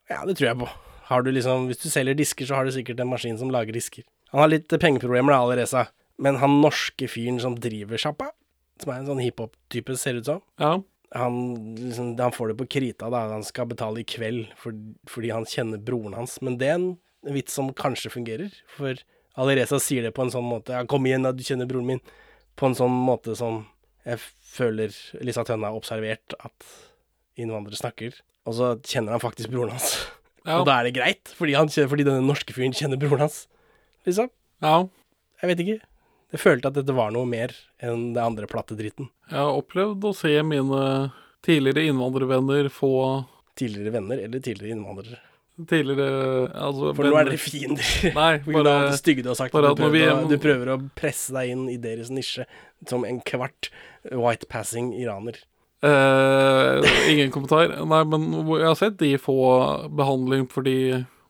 [0.08, 0.68] Ja, det tror jeg på.
[1.04, 3.72] Har du liksom, hvis du selger disker, så har du sikkert en maskin som lager
[3.74, 4.04] disker.
[4.32, 5.88] Han har litt pengeproblemer da, Alireza.
[6.18, 8.30] Men han norske fyren som driver sjappa,
[8.84, 10.72] som er en sånn hiphop-type, ser det ut som, ja.
[11.18, 11.36] han,
[11.78, 13.26] liksom, han får det på krita, da.
[13.34, 14.76] Han skal betale i kveld for,
[15.10, 16.38] fordi han kjenner broren hans.
[16.44, 16.90] Men det er en
[17.34, 19.00] vits som kanskje fungerer, for
[19.38, 22.00] Alireza sier det på en sånn måte Ja, kom igjen, da, du kjenner broren min.
[22.58, 23.62] På en sånn måte som
[24.08, 24.18] jeg
[24.50, 26.70] føler Lisa Tønne har observert at
[27.38, 28.16] innvandrere snakker.
[28.48, 29.92] Og så kjenner han faktisk broren hans.
[30.48, 30.58] Ja.
[30.58, 33.42] Og da er det greit, fordi, han fordi denne norske fyren kjenner broren hans.
[34.08, 34.30] Liksom.
[34.64, 34.78] ja.
[35.38, 35.78] Jeg vet ikke.
[36.34, 39.08] Jeg følte at dette var noe mer enn det andre plattedritten.
[39.30, 40.82] Jeg har opplevd å se mine
[41.46, 42.92] tidligere innvandrervenner få
[43.58, 45.16] Tidligere venner eller tidligere innvandrere.
[45.66, 47.88] Tidligere altså, For nå er dere fiender.
[48.14, 49.50] Nei, bare- det stygge du har sagt.
[49.56, 52.46] bare Du at vi å, du prøver å presse deg inn i deres nisje
[52.86, 53.72] som en kvart
[54.12, 55.40] white passing iraner.
[55.82, 57.74] Eh, ingen kommentar.
[57.86, 58.28] Nei, men
[58.60, 59.34] jeg har sett de få
[59.98, 60.76] behandling fordi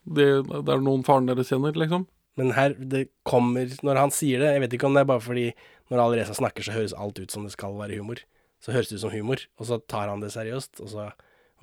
[0.05, 2.05] de, det er noen faren deres kjenner, liksom.
[2.39, 5.25] Men her, det kommer Når han sier det Jeg vet ikke om det er bare
[5.25, 5.47] fordi
[5.89, 8.19] når Alreza snakker, så høres alt ut som det skal være humor.
[8.61, 11.07] Så høres det ut som humor, og så tar han det seriøst, og så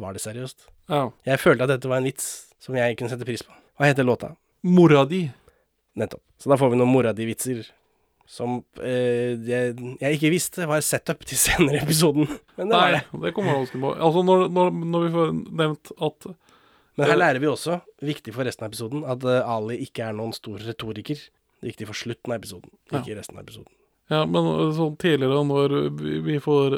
[0.02, 0.66] var det seriøst.
[0.90, 1.04] Ja.
[1.30, 2.26] Jeg følte at dette var en vits
[2.58, 3.54] som jeg kunne sette pris på.
[3.78, 4.32] Hva heter låta?
[4.66, 5.28] Mora di.
[6.02, 6.24] Nettopp.
[6.42, 7.68] Så da får vi noen mora di-vitser
[8.26, 12.26] som eh, jeg, jeg ikke visste var setup til senere i episoden.
[12.58, 13.22] Men det Nei, var det.
[13.28, 13.94] det kommer vanskelig på.
[14.10, 16.30] Altså, når, når, når vi får nevnt at
[16.98, 20.08] Men her eh, lærer vi også, viktig for resten av episoden, at eh, Ali ikke
[20.10, 21.16] er noen stor retoriker.
[21.16, 23.00] Det er viktig for slutten av episoden, Ja.
[23.02, 23.72] ikke resten av episoden.
[24.08, 24.46] Ja, men
[24.78, 25.72] sånn tidligere når
[26.28, 26.76] vi får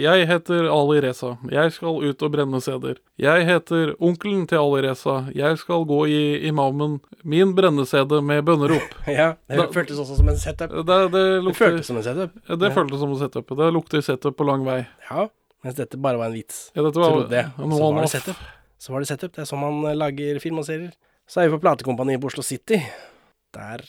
[0.00, 1.34] Jeg heter Ali Reza.
[1.52, 2.96] Jeg skal ut og brenne CD-er.
[3.20, 5.26] Jeg heter onkelen til Ali Reza.
[5.36, 7.02] Jeg skal gå i imamen.
[7.22, 8.96] Min brenne-CD med bønnerop.
[9.06, 10.70] Ja, det Da- føltes også som en setup.
[10.88, 12.32] Det, det, lukter, føltes som en setup.
[12.48, 12.74] Ja, Det Ja.
[12.80, 13.46] føltes som en setup.
[13.60, 14.86] Det lukter setup på lang vei.
[15.10, 15.28] Ja,
[15.62, 16.70] mens dette bare var en vits.
[16.74, 17.52] Ja, dette var- Trodde jeg.
[17.60, 18.36] Så var det setup.
[18.84, 19.32] Så var det setup.
[19.32, 20.92] Det er sånn man eh, lager film og serier.
[21.24, 22.82] Så er vi på platekompaniet på Oslo City.
[23.56, 23.80] Der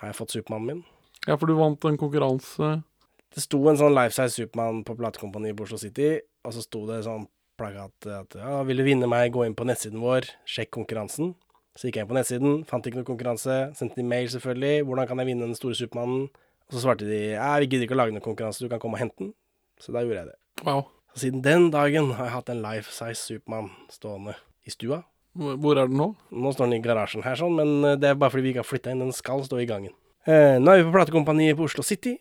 [0.00, 0.80] har jeg fått Supermannen min.
[1.28, 2.72] Ja, for du vant en konkurranse.
[3.32, 6.82] Det sto en sånn life size Supermann på platekompaniet på Oslo City, og så sto
[6.88, 7.28] det sånn
[7.60, 11.36] plakat at ja, vil du vinne meg, gå inn på nettsiden vår, sjekk konkurransen.
[11.78, 15.08] Så gikk jeg inn på nettsiden, fant ikke noe konkurranse, sendte de mail selvfølgelig, hvordan
[15.08, 16.26] kan jeg vinne den store Supermannen?
[16.66, 18.98] Og så svarte de ja, vi gidder ikke å lage noen konkurranse, du kan komme
[18.98, 19.32] og hente den.
[19.80, 20.38] Så da gjorde jeg det.
[20.66, 20.90] Wow.
[21.12, 25.02] Så siden den dagen har jeg hatt en life size Supermann stående i stua.
[25.36, 26.10] Hvor er den nå?
[26.32, 28.64] Nå står den i garasjen her, sånn, men eh, det er bare fordi vi ikke
[28.64, 29.04] har flytta inn.
[29.06, 29.94] Den skal stå i gangen.
[30.28, 32.18] Eh, nå er vi på platekompaniet på Oslo City.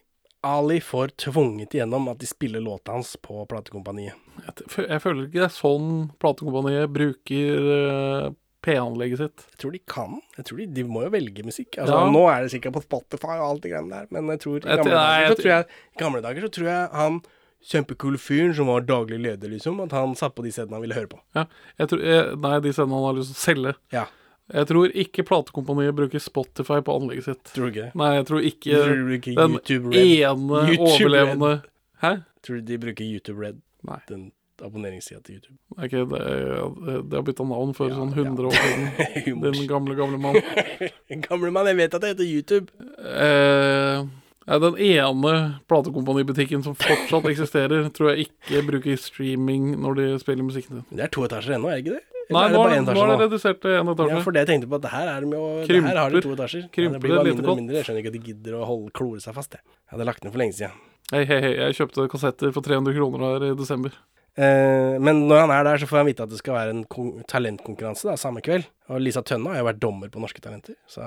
[0.48, 4.16] Ali får tvunget igjennom at de spiller låta hans på platekompaniet.
[4.48, 5.92] Jeg, jeg føler ikke det er sånn
[6.24, 8.32] platekompaniet bruker uh,
[8.66, 9.44] P-anlegget sitt.
[9.52, 10.16] Jeg tror de kan.
[10.40, 11.78] Jeg tror de, de må jo velge musikk.
[11.78, 12.10] Altså, Ja.
[12.16, 14.66] Nå er det sikkert på Spotify og alt det greiene der, men jeg tror i
[14.82, 17.22] gamle, dager, så tror jeg, i gamle dager så tror jeg han
[17.68, 20.98] kjempekule fyren som var daglig leder, liksom, at han satt på de stedene han ville
[20.98, 21.22] høre på.
[21.38, 21.46] Ja,
[21.82, 23.76] jeg tror, jeg, nei, de stedene han har lyst til å selge.
[23.94, 24.08] Ja.
[24.52, 27.44] Jeg tror ikke platekompaniet bruker Spotify på anlegget sitt.
[27.54, 27.96] Tror du ikke det?
[28.02, 30.12] Nei, jeg tror ikke Tror du ikke den YouTube Red?
[30.12, 31.70] ene YouTube overlevende Red?
[32.02, 32.14] Hæ?
[32.44, 33.62] Tror du de bruker YouTube Red?
[33.88, 34.00] Nei.
[34.10, 35.58] Den abonneringssida til YouTube.
[35.82, 38.84] Ikke det, det har bytta navn for sånn 100 år siden.
[39.26, 40.38] Din Den gamle, gamle mann.
[41.28, 42.90] Gamle mann, jeg vet at det heter YouTube.
[43.02, 44.04] Eh, ja,
[44.48, 45.34] den ene
[45.70, 50.88] platekompanibutikken som fortsatt eksisterer, tror jeg ikke bruker streaming når de spiller musikken sin.
[50.98, 52.06] Det er to etasjer ennå, er det ikke det?
[52.32, 54.16] Eller Nei, er det nå er, nå er det redusert til én etasje.
[54.16, 55.90] Ja, for det jeg tenkte på at her, er de jo, det Krymper.
[55.92, 56.64] her har de to etasjer.
[56.72, 57.76] Krymper ja, det blir bare mindre og mindre.
[57.78, 59.58] Jeg skjønner ikke at de gidder å holde, klore seg fast.
[59.58, 59.66] Jeg.
[59.68, 60.80] jeg hadde lagt ned for lenge siden.
[61.12, 63.98] Hei, hei, hei, jeg kjøpte kassetter for 300 kroner her i desember.
[64.40, 67.24] Eh, men når han er der, så får han vite at det skal være en
[67.28, 68.70] talentkonkurranse da, samme kveld.
[68.88, 71.04] Og Lisa Tønne har jo vært dommer på Norske Talenter, så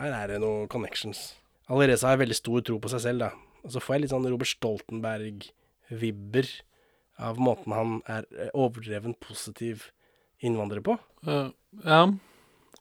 [0.00, 1.28] her er det noen connections.
[1.72, 3.30] Alireza har veldig stor tro på seg selv, da.
[3.66, 6.46] Og så får jeg litt sånn Robert Stoltenberg-vibber
[7.26, 9.90] av måten han er eh, overdreven positiv
[10.44, 10.98] innvandrer på.
[11.26, 11.48] Uh,
[11.82, 12.02] ja.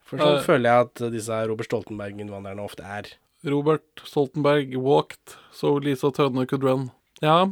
[0.06, 3.06] For sånn uh, føler jeg at disse Robert Stoltenberg-innvandrerne ofte er.
[3.46, 6.90] Robert Stoltenberg walked so Lisa Tønne could run.
[7.24, 7.48] Ja,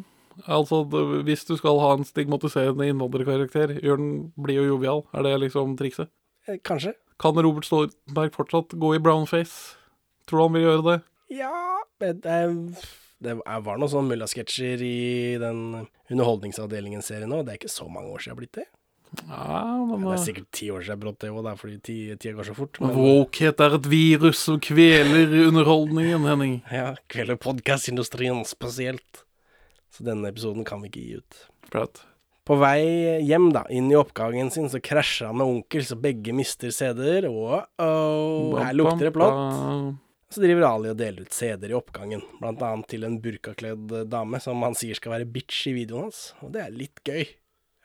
[0.50, 0.84] altså
[1.26, 5.06] hvis du skal ha en stigmatiserende innvandrerkarakter, gjør den blid og jovial.
[5.14, 6.12] Er det liksom trikset?
[6.68, 6.94] Kanskje.
[7.22, 9.80] Kan Robert Stoltenberg fortsatt gå i brownface?
[10.28, 11.00] Tror du han vil gjøre det?
[11.32, 12.38] Ja, men det,
[13.24, 14.96] det var noen sånne mulla-sketsjer i
[15.42, 17.44] den Underholdningsavdelingen-serien nå.
[17.44, 18.70] Det er ikke så mange år siden jeg har blitt det.
[19.30, 22.34] Ja, men Det er eh, sikkert ti år siden brått det òg, fordi ti- tida
[22.38, 22.80] går så fort.
[22.82, 26.56] Men, Wokehet er et virus som kveler underholdningen, Henning.
[26.74, 29.24] ja, kveler podkastindustrien spesielt.
[29.94, 31.44] Så denne episoden kan vi ikke gi ut.
[31.74, 32.02] Pratt
[32.44, 32.82] På vei
[33.24, 37.30] hjem, da, inn i oppgangen sin, så krasjer han med onkel, så begge mister CD-er.
[37.30, 39.94] Og oh, her lukter det plott.
[40.34, 44.40] Så driver Ali og deler ut CD-er i oppgangen, blant annet til en burkakledd dame
[44.42, 46.32] som han sier skal være bitch i videoen hans.
[46.42, 47.28] Og det er litt gøy,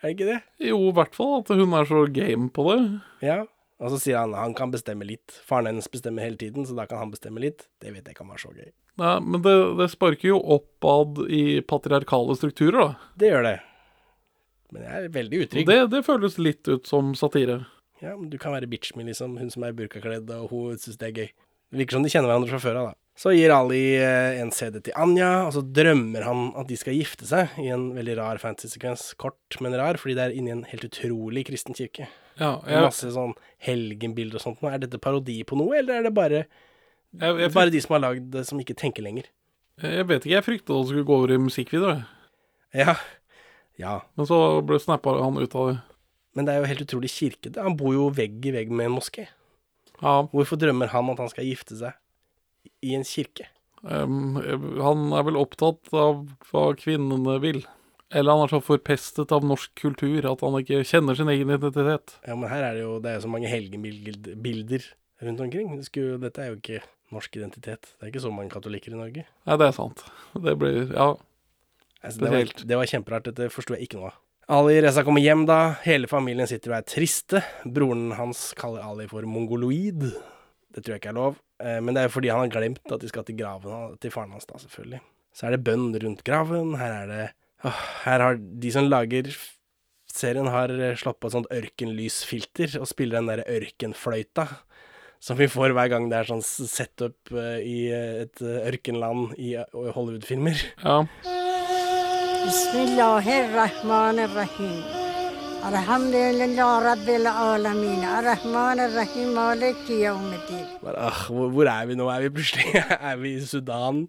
[0.00, 0.40] er det ikke det?
[0.70, 2.80] Jo, i hvert fall at hun er så game på det.
[3.26, 3.38] Ja.
[3.78, 5.36] Og så sier han han kan bestemme litt.
[5.46, 7.66] Faren hennes bestemmer hele tiden, så da kan han bestemme litt.
[7.82, 8.70] Det vet jeg ikke om er så gøy.
[8.98, 13.10] Nei, men det, det sparker jo oppad i patriarkale strukturer, da.
[13.20, 13.56] Det gjør det.
[14.74, 15.68] Men jeg er veldig utrygg.
[15.68, 17.60] det, det føles litt ut som satire.
[18.02, 20.98] Ja, men du kan være bitch med liksom hun som er burkakledd, og hun syns
[21.00, 21.30] det er gøy.
[21.68, 22.98] Det virker som de kjenner hverandre fra før av, da.
[23.18, 26.94] Så gir Ali eh, en CD til Anja, og så drømmer han at de skal
[26.94, 29.08] gifte seg i en veldig rar fantasy-sekvens.
[29.18, 32.06] Kort, men rar, fordi det er inni en helt utrolig kristen kirke.
[32.38, 33.34] Ja, jeg, Masse sånn
[33.66, 34.62] helgenbilder og sånt.
[34.62, 36.44] Er dette parodi på noe, eller er det bare,
[37.18, 39.26] jeg, jeg, bare de som har lagd det, som ikke tenker lenger?
[39.82, 41.96] jeg vet ikke, jeg frykta det skulle gå over i musikkvideo.
[42.74, 42.94] Ja.
[43.78, 45.76] Ja, Men så ble snappa han ut av det.
[46.34, 47.62] men det er jo helt utrolig kirkete.
[47.62, 49.26] Han bor jo vegg i vegg med en moské.
[50.02, 51.96] Ja, Hvorfor drømmer han at han skal gifte seg
[52.84, 53.48] i en kirke?
[53.82, 54.38] Um,
[54.82, 57.62] han er vel opptatt av hva kvinnene vil.
[58.08, 62.16] Eller han er så forpestet av norsk kultur at han ikke kjenner sin egen identitet.
[62.24, 64.86] Ja, men her er det jo, det er jo så mange helgebilder
[65.26, 65.74] rundt omkring.
[65.76, 66.80] Det skulle, dette er jo ikke
[67.14, 67.92] norsk identitet.
[67.96, 69.26] Det er ikke så mange katolikker i Norge.
[69.28, 70.06] Nei, det er sant.
[70.34, 71.14] Det blir Ja.
[71.98, 73.26] Altså, det, var, det var kjemperart.
[73.26, 74.18] Dette forsto jeg ikke noe av.
[74.48, 75.58] Ali Reza kommer hjem da.
[75.84, 77.42] Hele familien sitter og er triste.
[77.68, 80.06] Broren hans kaller Ali for mongoloid.
[80.72, 81.36] Det tror jeg ikke er lov.
[81.60, 84.14] Eh, Men det er jo fordi han har glemt at de skal til graven til
[84.14, 85.02] faren hans, da, selvfølgelig.
[85.36, 86.74] Så er det bønn rundt graven.
[86.80, 87.26] Her er det
[87.68, 89.28] åh, Her har de som lager
[90.08, 94.48] serien, har eh, slått på et sånt ørkenlysfilter og spiller den derre ørkenfløyta.
[95.20, 100.56] Som vi får hver gang det er sånn setup eh, i et ørkenland i Hollywood-filmer.
[100.80, 101.02] Ja.
[102.47, 104.83] بسم الله الرحمن الرحيم
[105.71, 111.95] الحمد لله رب العالمين الرحمن الرحيم مالك يوم الدين Bare, ah, hvor, hvor er vi
[111.99, 112.07] nå?
[112.07, 112.65] Er vi plutselig
[113.09, 114.07] Er vi i Sudan?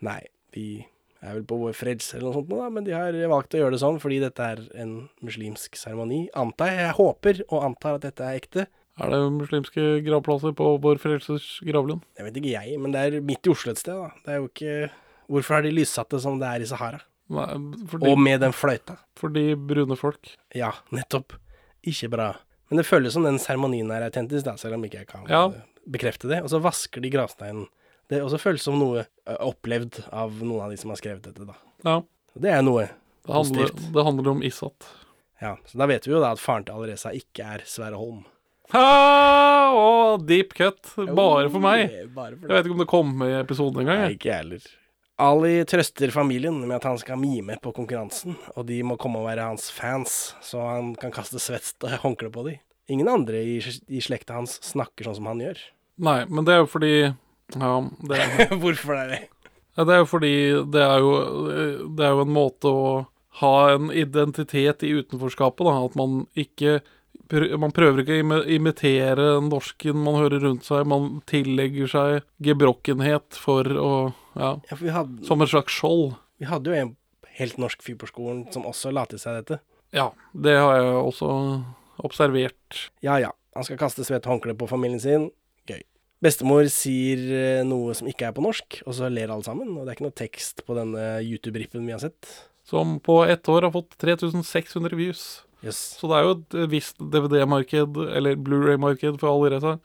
[0.00, 0.20] Nei,
[0.54, 0.86] vi
[1.22, 3.64] er vel på vår freds eller noe sånt nå, da, men de har valgt å
[3.64, 4.94] gjøre det sånn fordi dette er en
[5.26, 6.22] muslimsk seremoni.
[6.38, 6.86] Antar jeg.
[6.86, 8.68] Jeg håper og antar at dette er ekte.
[9.00, 12.06] Er det muslimske gravplasser på Vår Frelsers gravlund?
[12.18, 14.10] Jeg vet ikke jeg, men det er midt i Oslo et sted, da.
[14.24, 14.74] Det er jo ikke
[15.30, 16.98] Hvorfor har de lyssatt det som det er i Sahara?
[17.29, 18.97] Fordi, Og med den fløyta.
[19.17, 20.35] fordi brune folk.
[20.53, 21.33] Ja, nettopp.
[21.85, 22.35] Ikke bra.
[22.69, 25.47] Men det føles som den seremonien er autentisk, da, selv om ikke jeg kan Ja.
[25.47, 26.41] eh, bekrefte det.
[26.43, 27.67] Og så vasker de gravsteinen.
[28.09, 31.45] Det også føles som noe eh, opplevd av noen av de som har skrevet dette,
[31.45, 31.53] da.
[31.83, 32.01] Ja.
[32.37, 32.89] Det er noe
[33.25, 33.93] Det handler, positivt.
[33.93, 34.87] det handler om Isat.
[35.41, 38.23] Ja, så da vet vi jo da at faren til Alreza ikke er Sverre Holm.
[38.73, 39.71] Ha!
[39.75, 40.81] Og deep cut.
[41.15, 41.89] Bare for meg.
[41.91, 44.11] Oh, Bare for Jeg vet ikke om det kom med i episoden engang.
[44.15, 44.67] Ikke jeg heller.
[45.21, 49.29] Ali trøster familien med at han skal mime på konkurransen, og de må komme og
[49.29, 52.57] være hans fans, så han kan kaste svett håndkle på dem.
[52.91, 53.55] Ingen andre i,
[53.87, 55.61] i slekta hans snakker sånn som han gjør.
[56.03, 56.91] Nei, men det er jo fordi
[57.55, 57.71] Ja,
[58.11, 58.19] det,
[58.61, 59.19] Hvorfor er det?
[59.77, 60.33] ja, det er jo fordi
[60.75, 61.13] det er jo,
[61.95, 62.85] det er jo en måte å
[63.39, 65.77] ha en identitet i utenforskapet, da.
[65.87, 66.77] At man ikke
[67.57, 70.85] Man prøver ikke å imitere norsken man hører rundt seg.
[70.87, 73.91] Man tillegger seg gebrokkenhet for å
[74.35, 76.15] Ja, Ja, for vi hadde, som et slags skjold.
[76.39, 76.95] vi hadde jo en
[77.39, 79.59] helt norsk fyr på skolen som også la til seg dette.
[79.95, 81.29] Ja, det har jeg også
[82.03, 82.89] observert.
[83.03, 85.29] Ja ja, han skal kaste svett håndkle på familien sin.
[85.69, 85.81] Gøy.
[86.23, 89.71] Bestemor sier eh, noe som ikke er på norsk, og så ler alle sammen.
[89.75, 92.27] Og det er ikke noe tekst på denne YouTube-rippen vi har sett.
[92.65, 95.25] Som på ett år har fått 3600 views.
[95.65, 95.79] Jøss.
[95.99, 99.75] Så det er jo et visst DVD-marked, eller Blu-ray-marked for alle Reza.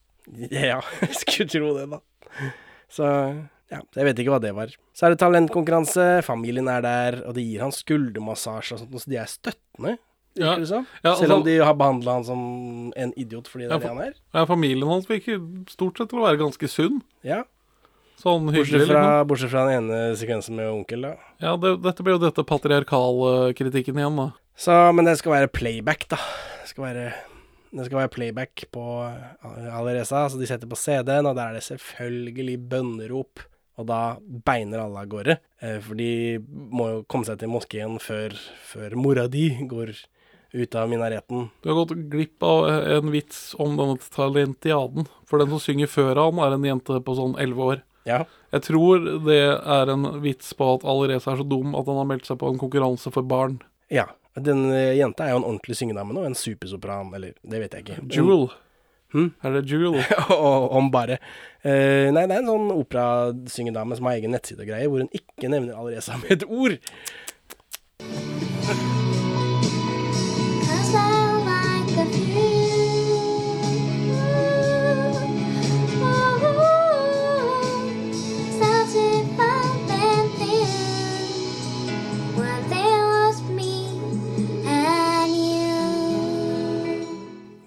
[0.52, 2.00] Ja, jeg skulle tro det, da.
[2.90, 3.06] Så
[3.70, 4.72] ja, jeg vet ikke hva det var.
[4.96, 9.10] Så er det talentkonkurranse, familien er der, og de gir han skuldermassasje og sånt, så
[9.12, 9.96] de er støttende.
[10.38, 10.52] Ja.
[10.52, 10.84] Virker det som.
[11.02, 12.42] Ja, Selv om altså- de har behandla han som
[12.96, 14.12] en idiot fordi det er det han er.
[14.34, 15.40] Ja, familien hans virker
[15.72, 17.00] stort sett til å være ganske sunn.
[17.26, 17.42] Ja,
[18.20, 19.28] Sånn bortsett fra, Liksom.
[19.30, 21.14] bortsett fra den ene sekvensen med onkel, da.
[21.40, 24.26] Ja, det, dette blir jo dette patriarkalkritikken igjen, da.
[24.60, 26.18] Så, men det skal være playback, da.
[26.60, 27.04] Det skal være,
[27.72, 28.82] det skal være playback på
[29.72, 33.40] Alireza, så de setter på CD-en, og der er det selvfølgelig bønnerop.
[33.80, 36.10] Og da beiner alle av gårde, eh, for de
[36.44, 38.36] må jo komme seg til moskeen før,
[38.68, 39.94] før mora di går
[40.52, 41.48] ut av minareten.
[41.62, 42.68] Du har gått glipp av
[42.98, 45.08] en vits om denne talentiaden.
[45.24, 47.82] For den som synger før han, er en jente på sånn elleve år.
[48.04, 48.26] Ja.
[48.52, 52.12] Jeg tror det er en vits på at Alireza er så dum at han har
[52.12, 53.62] meldt seg på en konkurranse for barn.
[53.88, 54.10] Ja.
[54.46, 57.86] Den eh, jenta er jo en ordentlig syngedame nå, en supersopran, eller det vet jeg
[57.86, 58.00] ikke.
[58.14, 58.48] Jewel.
[59.12, 59.32] Hmm?
[59.42, 59.98] Er det Jewel?
[60.78, 61.18] Om bare.
[61.64, 65.12] Uh, nei, det er en sånn operasyngedame som har egen nettside og greier, hvor hun
[65.12, 66.78] ikke nevner Alireza med et ord.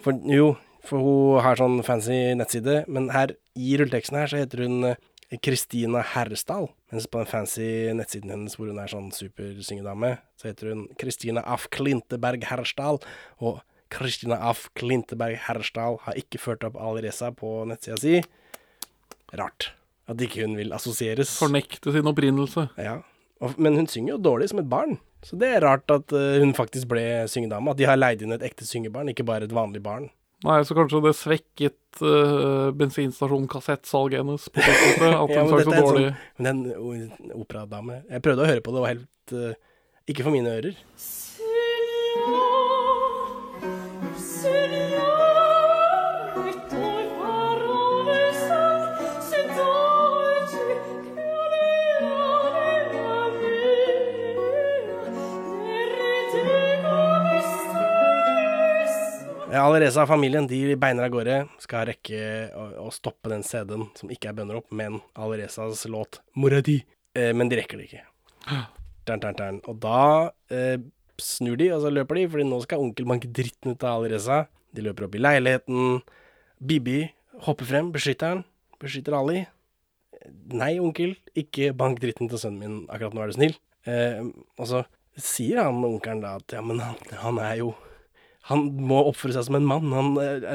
[0.03, 4.65] For, jo, for hun har sånn fancy nettside, men her i rulleteksten her så heter
[4.65, 4.97] hun eh,
[5.43, 6.67] Kristina Herresdal.
[6.93, 11.45] Mens på den fancy nettsiden hennes hvor hun er sånn supersyngedame, så heter hun Kristina
[11.47, 12.99] af Klinteberg Herresdal.
[13.39, 13.61] Og
[13.93, 18.19] Kristina af Klinteberg Herresdal har ikke ført opp Alireza på nettsida si.
[19.33, 19.71] Rart
[20.09, 21.31] at ikke hun vil assosieres.
[21.39, 22.67] Fornekte sin opprinnelse.
[22.77, 22.99] Ja.
[23.57, 24.97] Men hun synger jo dårlig som et barn.
[25.23, 27.71] Så det er rart at eh, hun faktisk ble syngedame.
[27.71, 30.09] At de har leid inn et ekte syngebarn, ikke bare et vanlig barn.
[30.43, 35.13] Nei, så kanskje det svekket uh, bensinstasjon-kassettsalget hennes på tidspunktet.
[35.23, 36.09] At Ja, hun men så dårlig.
[36.09, 39.53] sånn- Men den operadame Jeg prøvde å høre på det, det var helt uh,
[40.11, 40.75] Ikke for mine ører.
[59.59, 61.37] Alireza og familien de beiner av gårde.
[61.61, 62.19] Skal rekke
[62.57, 66.81] å, å stoppe den CD-en som ikke er bønner opp, men Alirezas låt 'Moradi'.
[67.13, 68.05] Eh, men de rekker det ikke.
[69.05, 69.59] Tern, tern, tern.
[69.67, 70.77] Og da eh,
[71.19, 74.45] snur de, og så løper de, fordi nå skal onkel banke dritten ut av Alireza.
[74.73, 75.99] De løper opp i leiligheten.
[76.63, 76.97] Bibi
[77.43, 78.43] hopper frem, beskytter han.
[78.81, 79.43] Beskytter Ali.
[80.55, 83.57] Nei, onkel, ikke bank dritten til sønnen min, akkurat nå er du snill.
[83.83, 84.23] Eh,
[84.57, 84.85] og så
[85.19, 87.73] sier han onkelen da at ja, men han, han er jo
[88.49, 89.91] han må oppføre seg som en mann.
[89.95, 90.47] Han, er-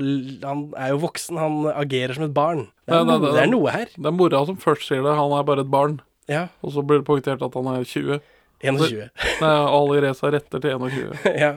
[0.44, 2.66] han er jo voksen, han agerer som et barn.
[2.84, 3.88] Det er, noe, det er noe her.
[3.96, 5.14] Det er mora som først sier det.
[5.16, 6.00] Han er bare et barn.
[6.28, 6.46] Ja.
[6.60, 8.20] Og så blir det poengtert at han er 20.
[8.60, 9.08] 21.
[9.40, 11.16] Nei, Ali Reza retter til 21.
[11.44, 11.54] ja.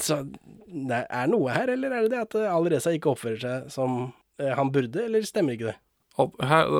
[0.00, 0.22] Så
[0.70, 3.96] det er noe her, eller er det det at Alireza ikke oppfører seg som
[4.40, 5.76] eh, han burde, eller stemmer ikke det?
[6.20, 6.70] At, her,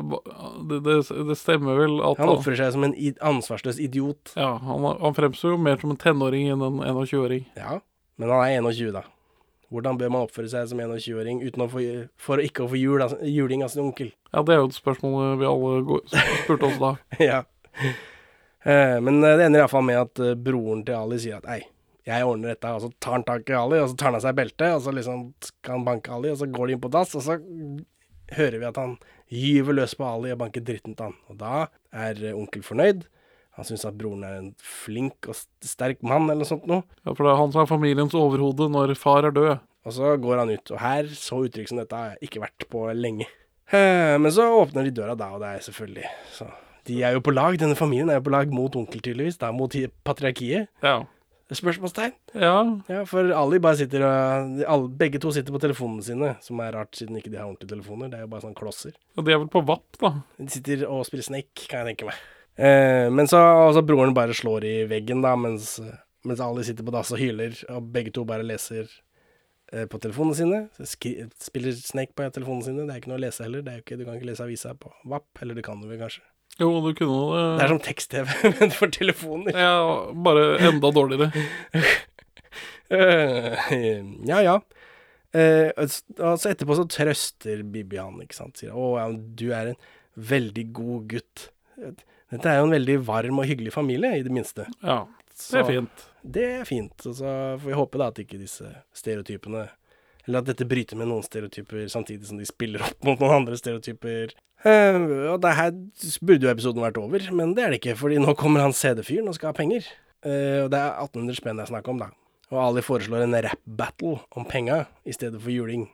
[0.70, 0.94] det, det,
[1.29, 2.94] det stemmer vel at Han oppfører seg som en
[3.35, 4.33] ansvarsløs idiot.
[4.38, 7.44] Ja, han, han fremstår jo mer som en tenåring enn en 21-åring.
[7.59, 7.79] Ja,
[8.20, 9.06] men han er 21, da.
[9.70, 11.83] Hvordan bør man oppføre seg som 21-åring uten å få,
[12.20, 14.11] for å ikke å få jul, juling av sin onkel?
[14.33, 16.00] Ja, det er jo et spørsmål vi alle
[16.42, 16.90] spurte oss da.
[17.30, 17.44] ja.
[17.80, 21.62] Eh, men eh, det ender iallfall med at eh, broren til Ali sier at ei,
[22.11, 24.26] jeg ordner dette, og så tar han tak i Ali, og så tar han av
[24.26, 26.92] seg beltet, og så liksom skal han banke Ali, og så går de inn på
[26.92, 27.38] dass, og så
[28.35, 28.98] hører vi at han
[29.30, 31.16] gyver løs på Ali og banker dritten til han.
[31.30, 33.06] Og da er onkel fornøyd.
[33.61, 36.81] Han syns at broren er en flink og sterk mann, eller noe sånt noe.
[37.05, 39.61] Ja, For det er han som er familiens overhode når far er død.
[39.85, 42.66] Og så går han ut, og her, så uttrykk som dette har jeg ikke vært
[42.73, 43.29] på lenge.
[43.70, 46.49] Men så åpner de døra da, og det er selvfølgelig så
[46.88, 49.53] De er jo på lag, denne familien er jo på lag mot onkel, tydeligvis, da,
[49.55, 49.77] mot
[50.09, 50.73] patriarkiet.
[50.83, 50.96] Ja.
[51.51, 52.12] Spørsmålstegn.
[52.38, 52.57] Ja.
[52.88, 56.77] Ja, for Ali bare sitter og alle, Begge to sitter på telefonene sine, som er
[56.79, 58.11] rart siden ikke de har ordentlige telefoner.
[58.11, 58.94] Det er jo bare sånn klosser.
[59.18, 60.12] Og de er vel på VAP, da.
[60.38, 62.20] De sitter og spiller Snake, kan jeg tenke meg.
[62.58, 65.78] Eh, men så altså, broren bare slår i veggen, da, mens,
[66.26, 68.88] mens Ali sitter på dass og hyler, og begge to bare leser
[69.72, 70.58] eh, på telefonene sine.
[70.84, 72.84] Skri spiller Snake på telefonene sine.
[72.88, 73.64] Det er ikke noe å lese heller.
[73.70, 76.22] Er ikke, du kan ikke lese avisa på WAP, eller det kan du vel kanskje.
[76.60, 77.42] Jo, du kunne det.
[77.60, 79.54] Det er som tekst-TV, men for telefoner.
[79.56, 79.74] Ja,
[80.28, 81.30] bare enda dårligere.
[82.90, 83.54] Eh,
[84.26, 84.56] ja, ja.
[85.30, 88.56] Eh, og s- og så etterpå så trøster Bibi han, ikke sant.
[88.58, 89.76] Sier 'Å, ja, du er en
[90.18, 91.44] veldig god gutt'.
[92.31, 94.66] Dette er jo en veldig varm og hyggelig familie, i det minste.
[94.85, 95.03] Ja,
[95.35, 96.07] det er fint.
[96.23, 97.07] Det er fint.
[97.09, 99.69] Og så får vi håpe da at ikke disse stereotypene
[100.29, 103.57] Eller at dette bryter med noen stereotyper samtidig som de spiller opp mot noen andre
[103.59, 104.35] stereotyper.
[104.61, 105.71] Uh, og det her
[106.21, 109.31] burde jo episoden vært over, men det er det ikke, fordi nå kommer han CD-fyren
[109.33, 109.88] og skal ha penger.
[110.21, 112.11] Uh, og det er 1800 spenn det er snakk om, da.
[112.53, 115.88] Og Ali foreslår en rap-battle om penga i stedet for juling.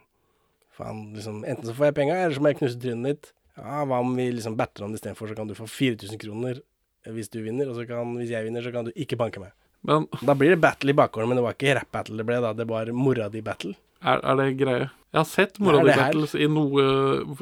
[0.75, 3.33] For han liksom Enten så får jeg penga, eller så må jeg knuse trynet ditt.
[3.57, 6.61] Ja, hva om vi liksom batter om det istedenfor, så kan du få 4000 kroner
[7.07, 9.53] hvis du vinner, og så kan, hvis jeg vinner, så kan du ikke banke meg.
[9.87, 12.51] Men Da blir det battle i bakgården, men det var ikke rap-battle det ble, da.
[12.59, 13.77] Det var mora di-battle.
[14.03, 14.89] er, er det greie?
[15.15, 16.83] Jeg har sett Mora di-battles i noe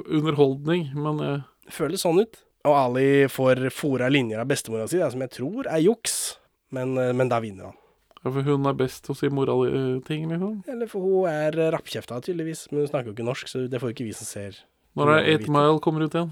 [0.05, 2.43] underholdning, men Det Føles sånn ut.
[2.69, 6.37] Og Ali får fora linjer av bestemora si, som jeg tror er juks,
[6.77, 7.79] men, eh, men da vinner han.
[8.25, 10.63] ja, for hun er best til å si moralting, liksom.
[10.69, 13.81] Eller for hun er eh, rappkjefta, tydeligvis, men hun snakker jo ikke norsk, så det
[13.81, 14.61] får ikke vi som ser.
[14.95, 16.31] Når er 8 Mile kommer ut igjen?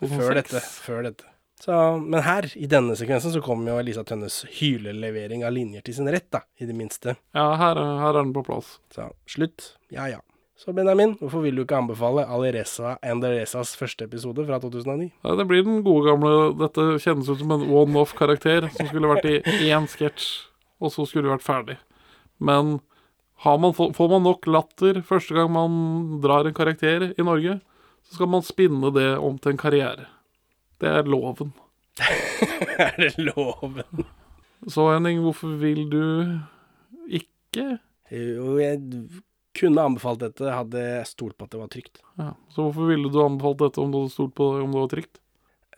[0.00, 0.60] Før dette.
[0.86, 1.26] Før dette.
[1.60, 5.98] Så, men her, i denne sekvensen, så kommer jo Elisa Tønnes hylelevering av linjer til
[5.98, 7.16] sin rett, da, i det minste.
[7.36, 8.78] Ja, her, er- her er den på plass.
[8.94, 9.74] Så slutt.
[9.92, 10.22] Ja ja.
[10.60, 15.06] Så Benjamin, hvorfor vil du ikke anbefale Alireza and Alirezas første episode fra 2009?
[15.24, 19.28] Ja, det blir den gode gamle Dette kjennes ut som en one-off-karakter som skulle vært
[19.30, 19.38] i
[19.70, 20.26] én sketsj,
[20.80, 21.78] og så skulle det vært ferdig.
[22.40, 22.78] Men
[23.44, 27.56] har man, får man nok latter første gang man drar en karakter i Norge,
[28.10, 30.08] så skal man spinne det om til en karriere.
[30.82, 31.52] Det er loven.
[32.82, 34.04] er det loven?
[34.66, 36.00] Så Henning, hvorfor vil du
[37.06, 37.76] ikke?
[38.10, 38.80] Jo, jeg
[39.56, 42.02] kunne anbefalt dette, hadde jeg stolt på at det var trygt.
[42.18, 44.92] Ja, så hvorfor ville du anbefalt dette om du hadde stolt på om det var
[44.96, 45.22] trygt?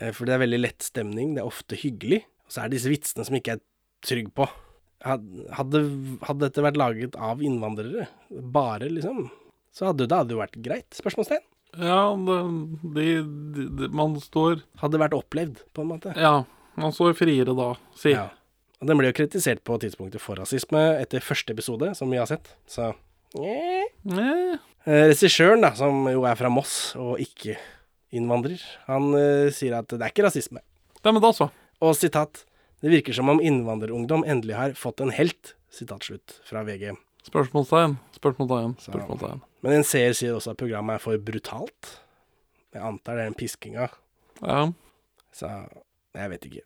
[0.01, 2.23] Eh, For det er veldig lett stemning, det er ofte hyggelig.
[2.49, 3.63] Og så er det disse vitsene som ikke er
[4.09, 4.49] trygg på.
[5.03, 5.85] Hadde,
[6.23, 9.25] hadde dette vært laget av innvandrere, bare liksom,
[9.75, 10.89] så hadde det hadde jo vært greit?
[10.95, 11.43] Spørsmålstegn.
[11.79, 12.39] Ja, det,
[12.97, 13.07] de,
[13.57, 16.13] de, de, man står Hadde vært opplevd, på en måte.
[16.19, 16.43] Ja,
[16.81, 18.13] man står friere da, si.
[18.13, 18.29] Ja.
[18.83, 22.29] Og den ble jo kritisert på tidspunktet for rasisme etter første episode, som vi har
[22.29, 22.53] sett.
[22.69, 22.91] Så
[23.39, 23.89] eh.
[24.11, 27.55] Eh, Eh, Regissøren, da, som jo er fra Moss og ikke
[28.13, 28.59] innvandrer,
[28.89, 30.59] han eh, sier at det er ikke rasisme.
[31.05, 31.49] Nei, men da så.
[31.83, 32.45] Og sitat
[32.83, 36.91] Det virker som om innvandrerungdom endelig har fått en helt Sitat slutt fra VG.
[37.29, 39.43] Spørsmålstegn, spørsmålstegn, spørsmålstegn.
[39.63, 41.93] Men en seer sier også at programmet er for brutalt.
[42.75, 43.89] Jeg antar det er den piskinga.
[44.43, 44.65] Ja.
[45.33, 45.51] Så
[46.19, 46.65] jeg vet ikke.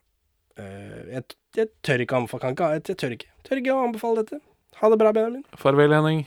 [0.56, 3.32] Eh, jeg, jeg tør ikke anbefale kan ikke, jeg tør ikke.
[3.44, 4.40] Tør ikke å anbefale dette.
[4.80, 5.44] Ha det bra, Benjamin.
[5.60, 6.26] Farvel, Henning.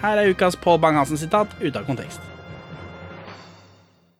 [0.00, 2.20] Her er ukas Paul Bang-Hansen-sitat ute av kontekst.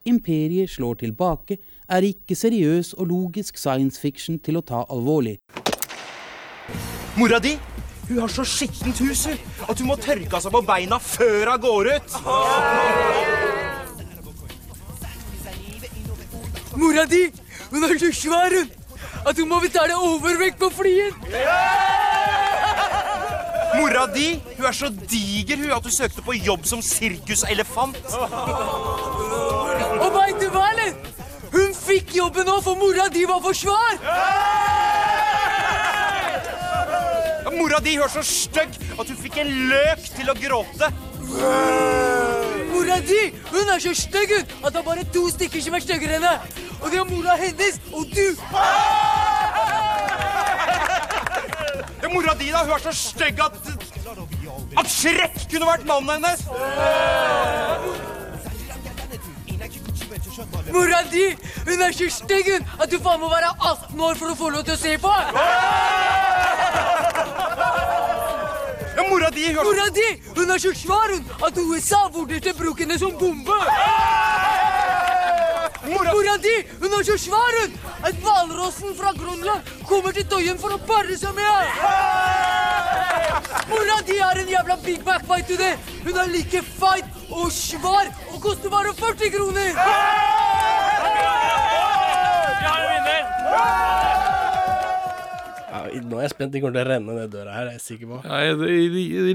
[0.05, 1.57] Imperiet slår tilbake
[1.89, 5.39] er ikke seriøs og logisk science fiction til å ta alvorlig.
[7.17, 7.55] Mora di
[8.11, 11.65] hun har så skittent hus at hun må tørke av seg på beina før hun
[11.65, 12.19] går ut.
[16.77, 17.25] Mora di
[17.71, 18.69] hun er så svær hun,
[19.25, 22.00] at hun må betale overvekt på flyet.
[23.75, 27.97] Mora di hun er så diger hun, at hun søkte på jobb som sirkuselefant.
[30.01, 30.93] Og veit du hva, eller?
[31.51, 33.99] Hun fikk jobben nå, for mora di var for svær.
[37.45, 40.91] Ja, Mora di hun er så stygg at hun fikk en løk til å gråte.
[42.71, 46.19] Mora di hun er så stygg at det er bare to stykker som er styggere
[46.19, 46.67] enn henne.
[46.81, 48.27] Og det er mora hennes og du.
[52.03, 53.53] Ja, mora di da, hun er så stygg at
[54.79, 56.41] At Shrek kunne vært mannen hennes.
[60.73, 61.27] Mora di
[61.67, 64.49] hun er så stygg hun, at du faen må være 18 år for å få
[64.55, 65.13] lov til å se på.
[68.97, 72.55] Ja, mora di hun er Mora di hun er så svær hun, at USA vurderte
[72.55, 73.61] å bruke henne som bombe.
[75.91, 77.79] Mora di hun er så svær hun,
[78.09, 81.75] at hvalrossen fra Grønland kommer til Tøyen for å pare seg med henne.
[83.71, 85.75] Mora di er en jævla big back, veit du det?
[86.05, 89.75] Hun er like feit og svar og koster bare 40 kroner.
[95.71, 96.53] Ja, nå er jeg spent.
[96.55, 98.21] De kommer til å renne ned døra her, er jeg sikker på.
[98.27, 98.57] Jeg er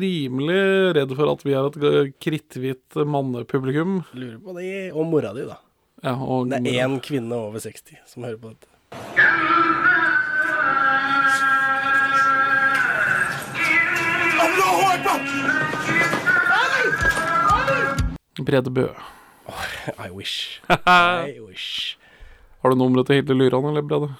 [0.04, 0.60] rimelig
[0.98, 4.02] redd for at vi er et g- kritthvitt mannepublikum.
[4.18, 4.74] Lurer på det.
[4.94, 5.58] Og mora di, da.
[6.04, 6.84] Ja, og Det er mora.
[6.90, 9.75] én kvinne over 60 som hører på dette.
[18.44, 18.88] Brede Bø.
[20.00, 20.62] I wish.
[21.30, 21.98] I wish.
[22.62, 24.14] Har du nummeret til Hilde Lyran, eller, Brede?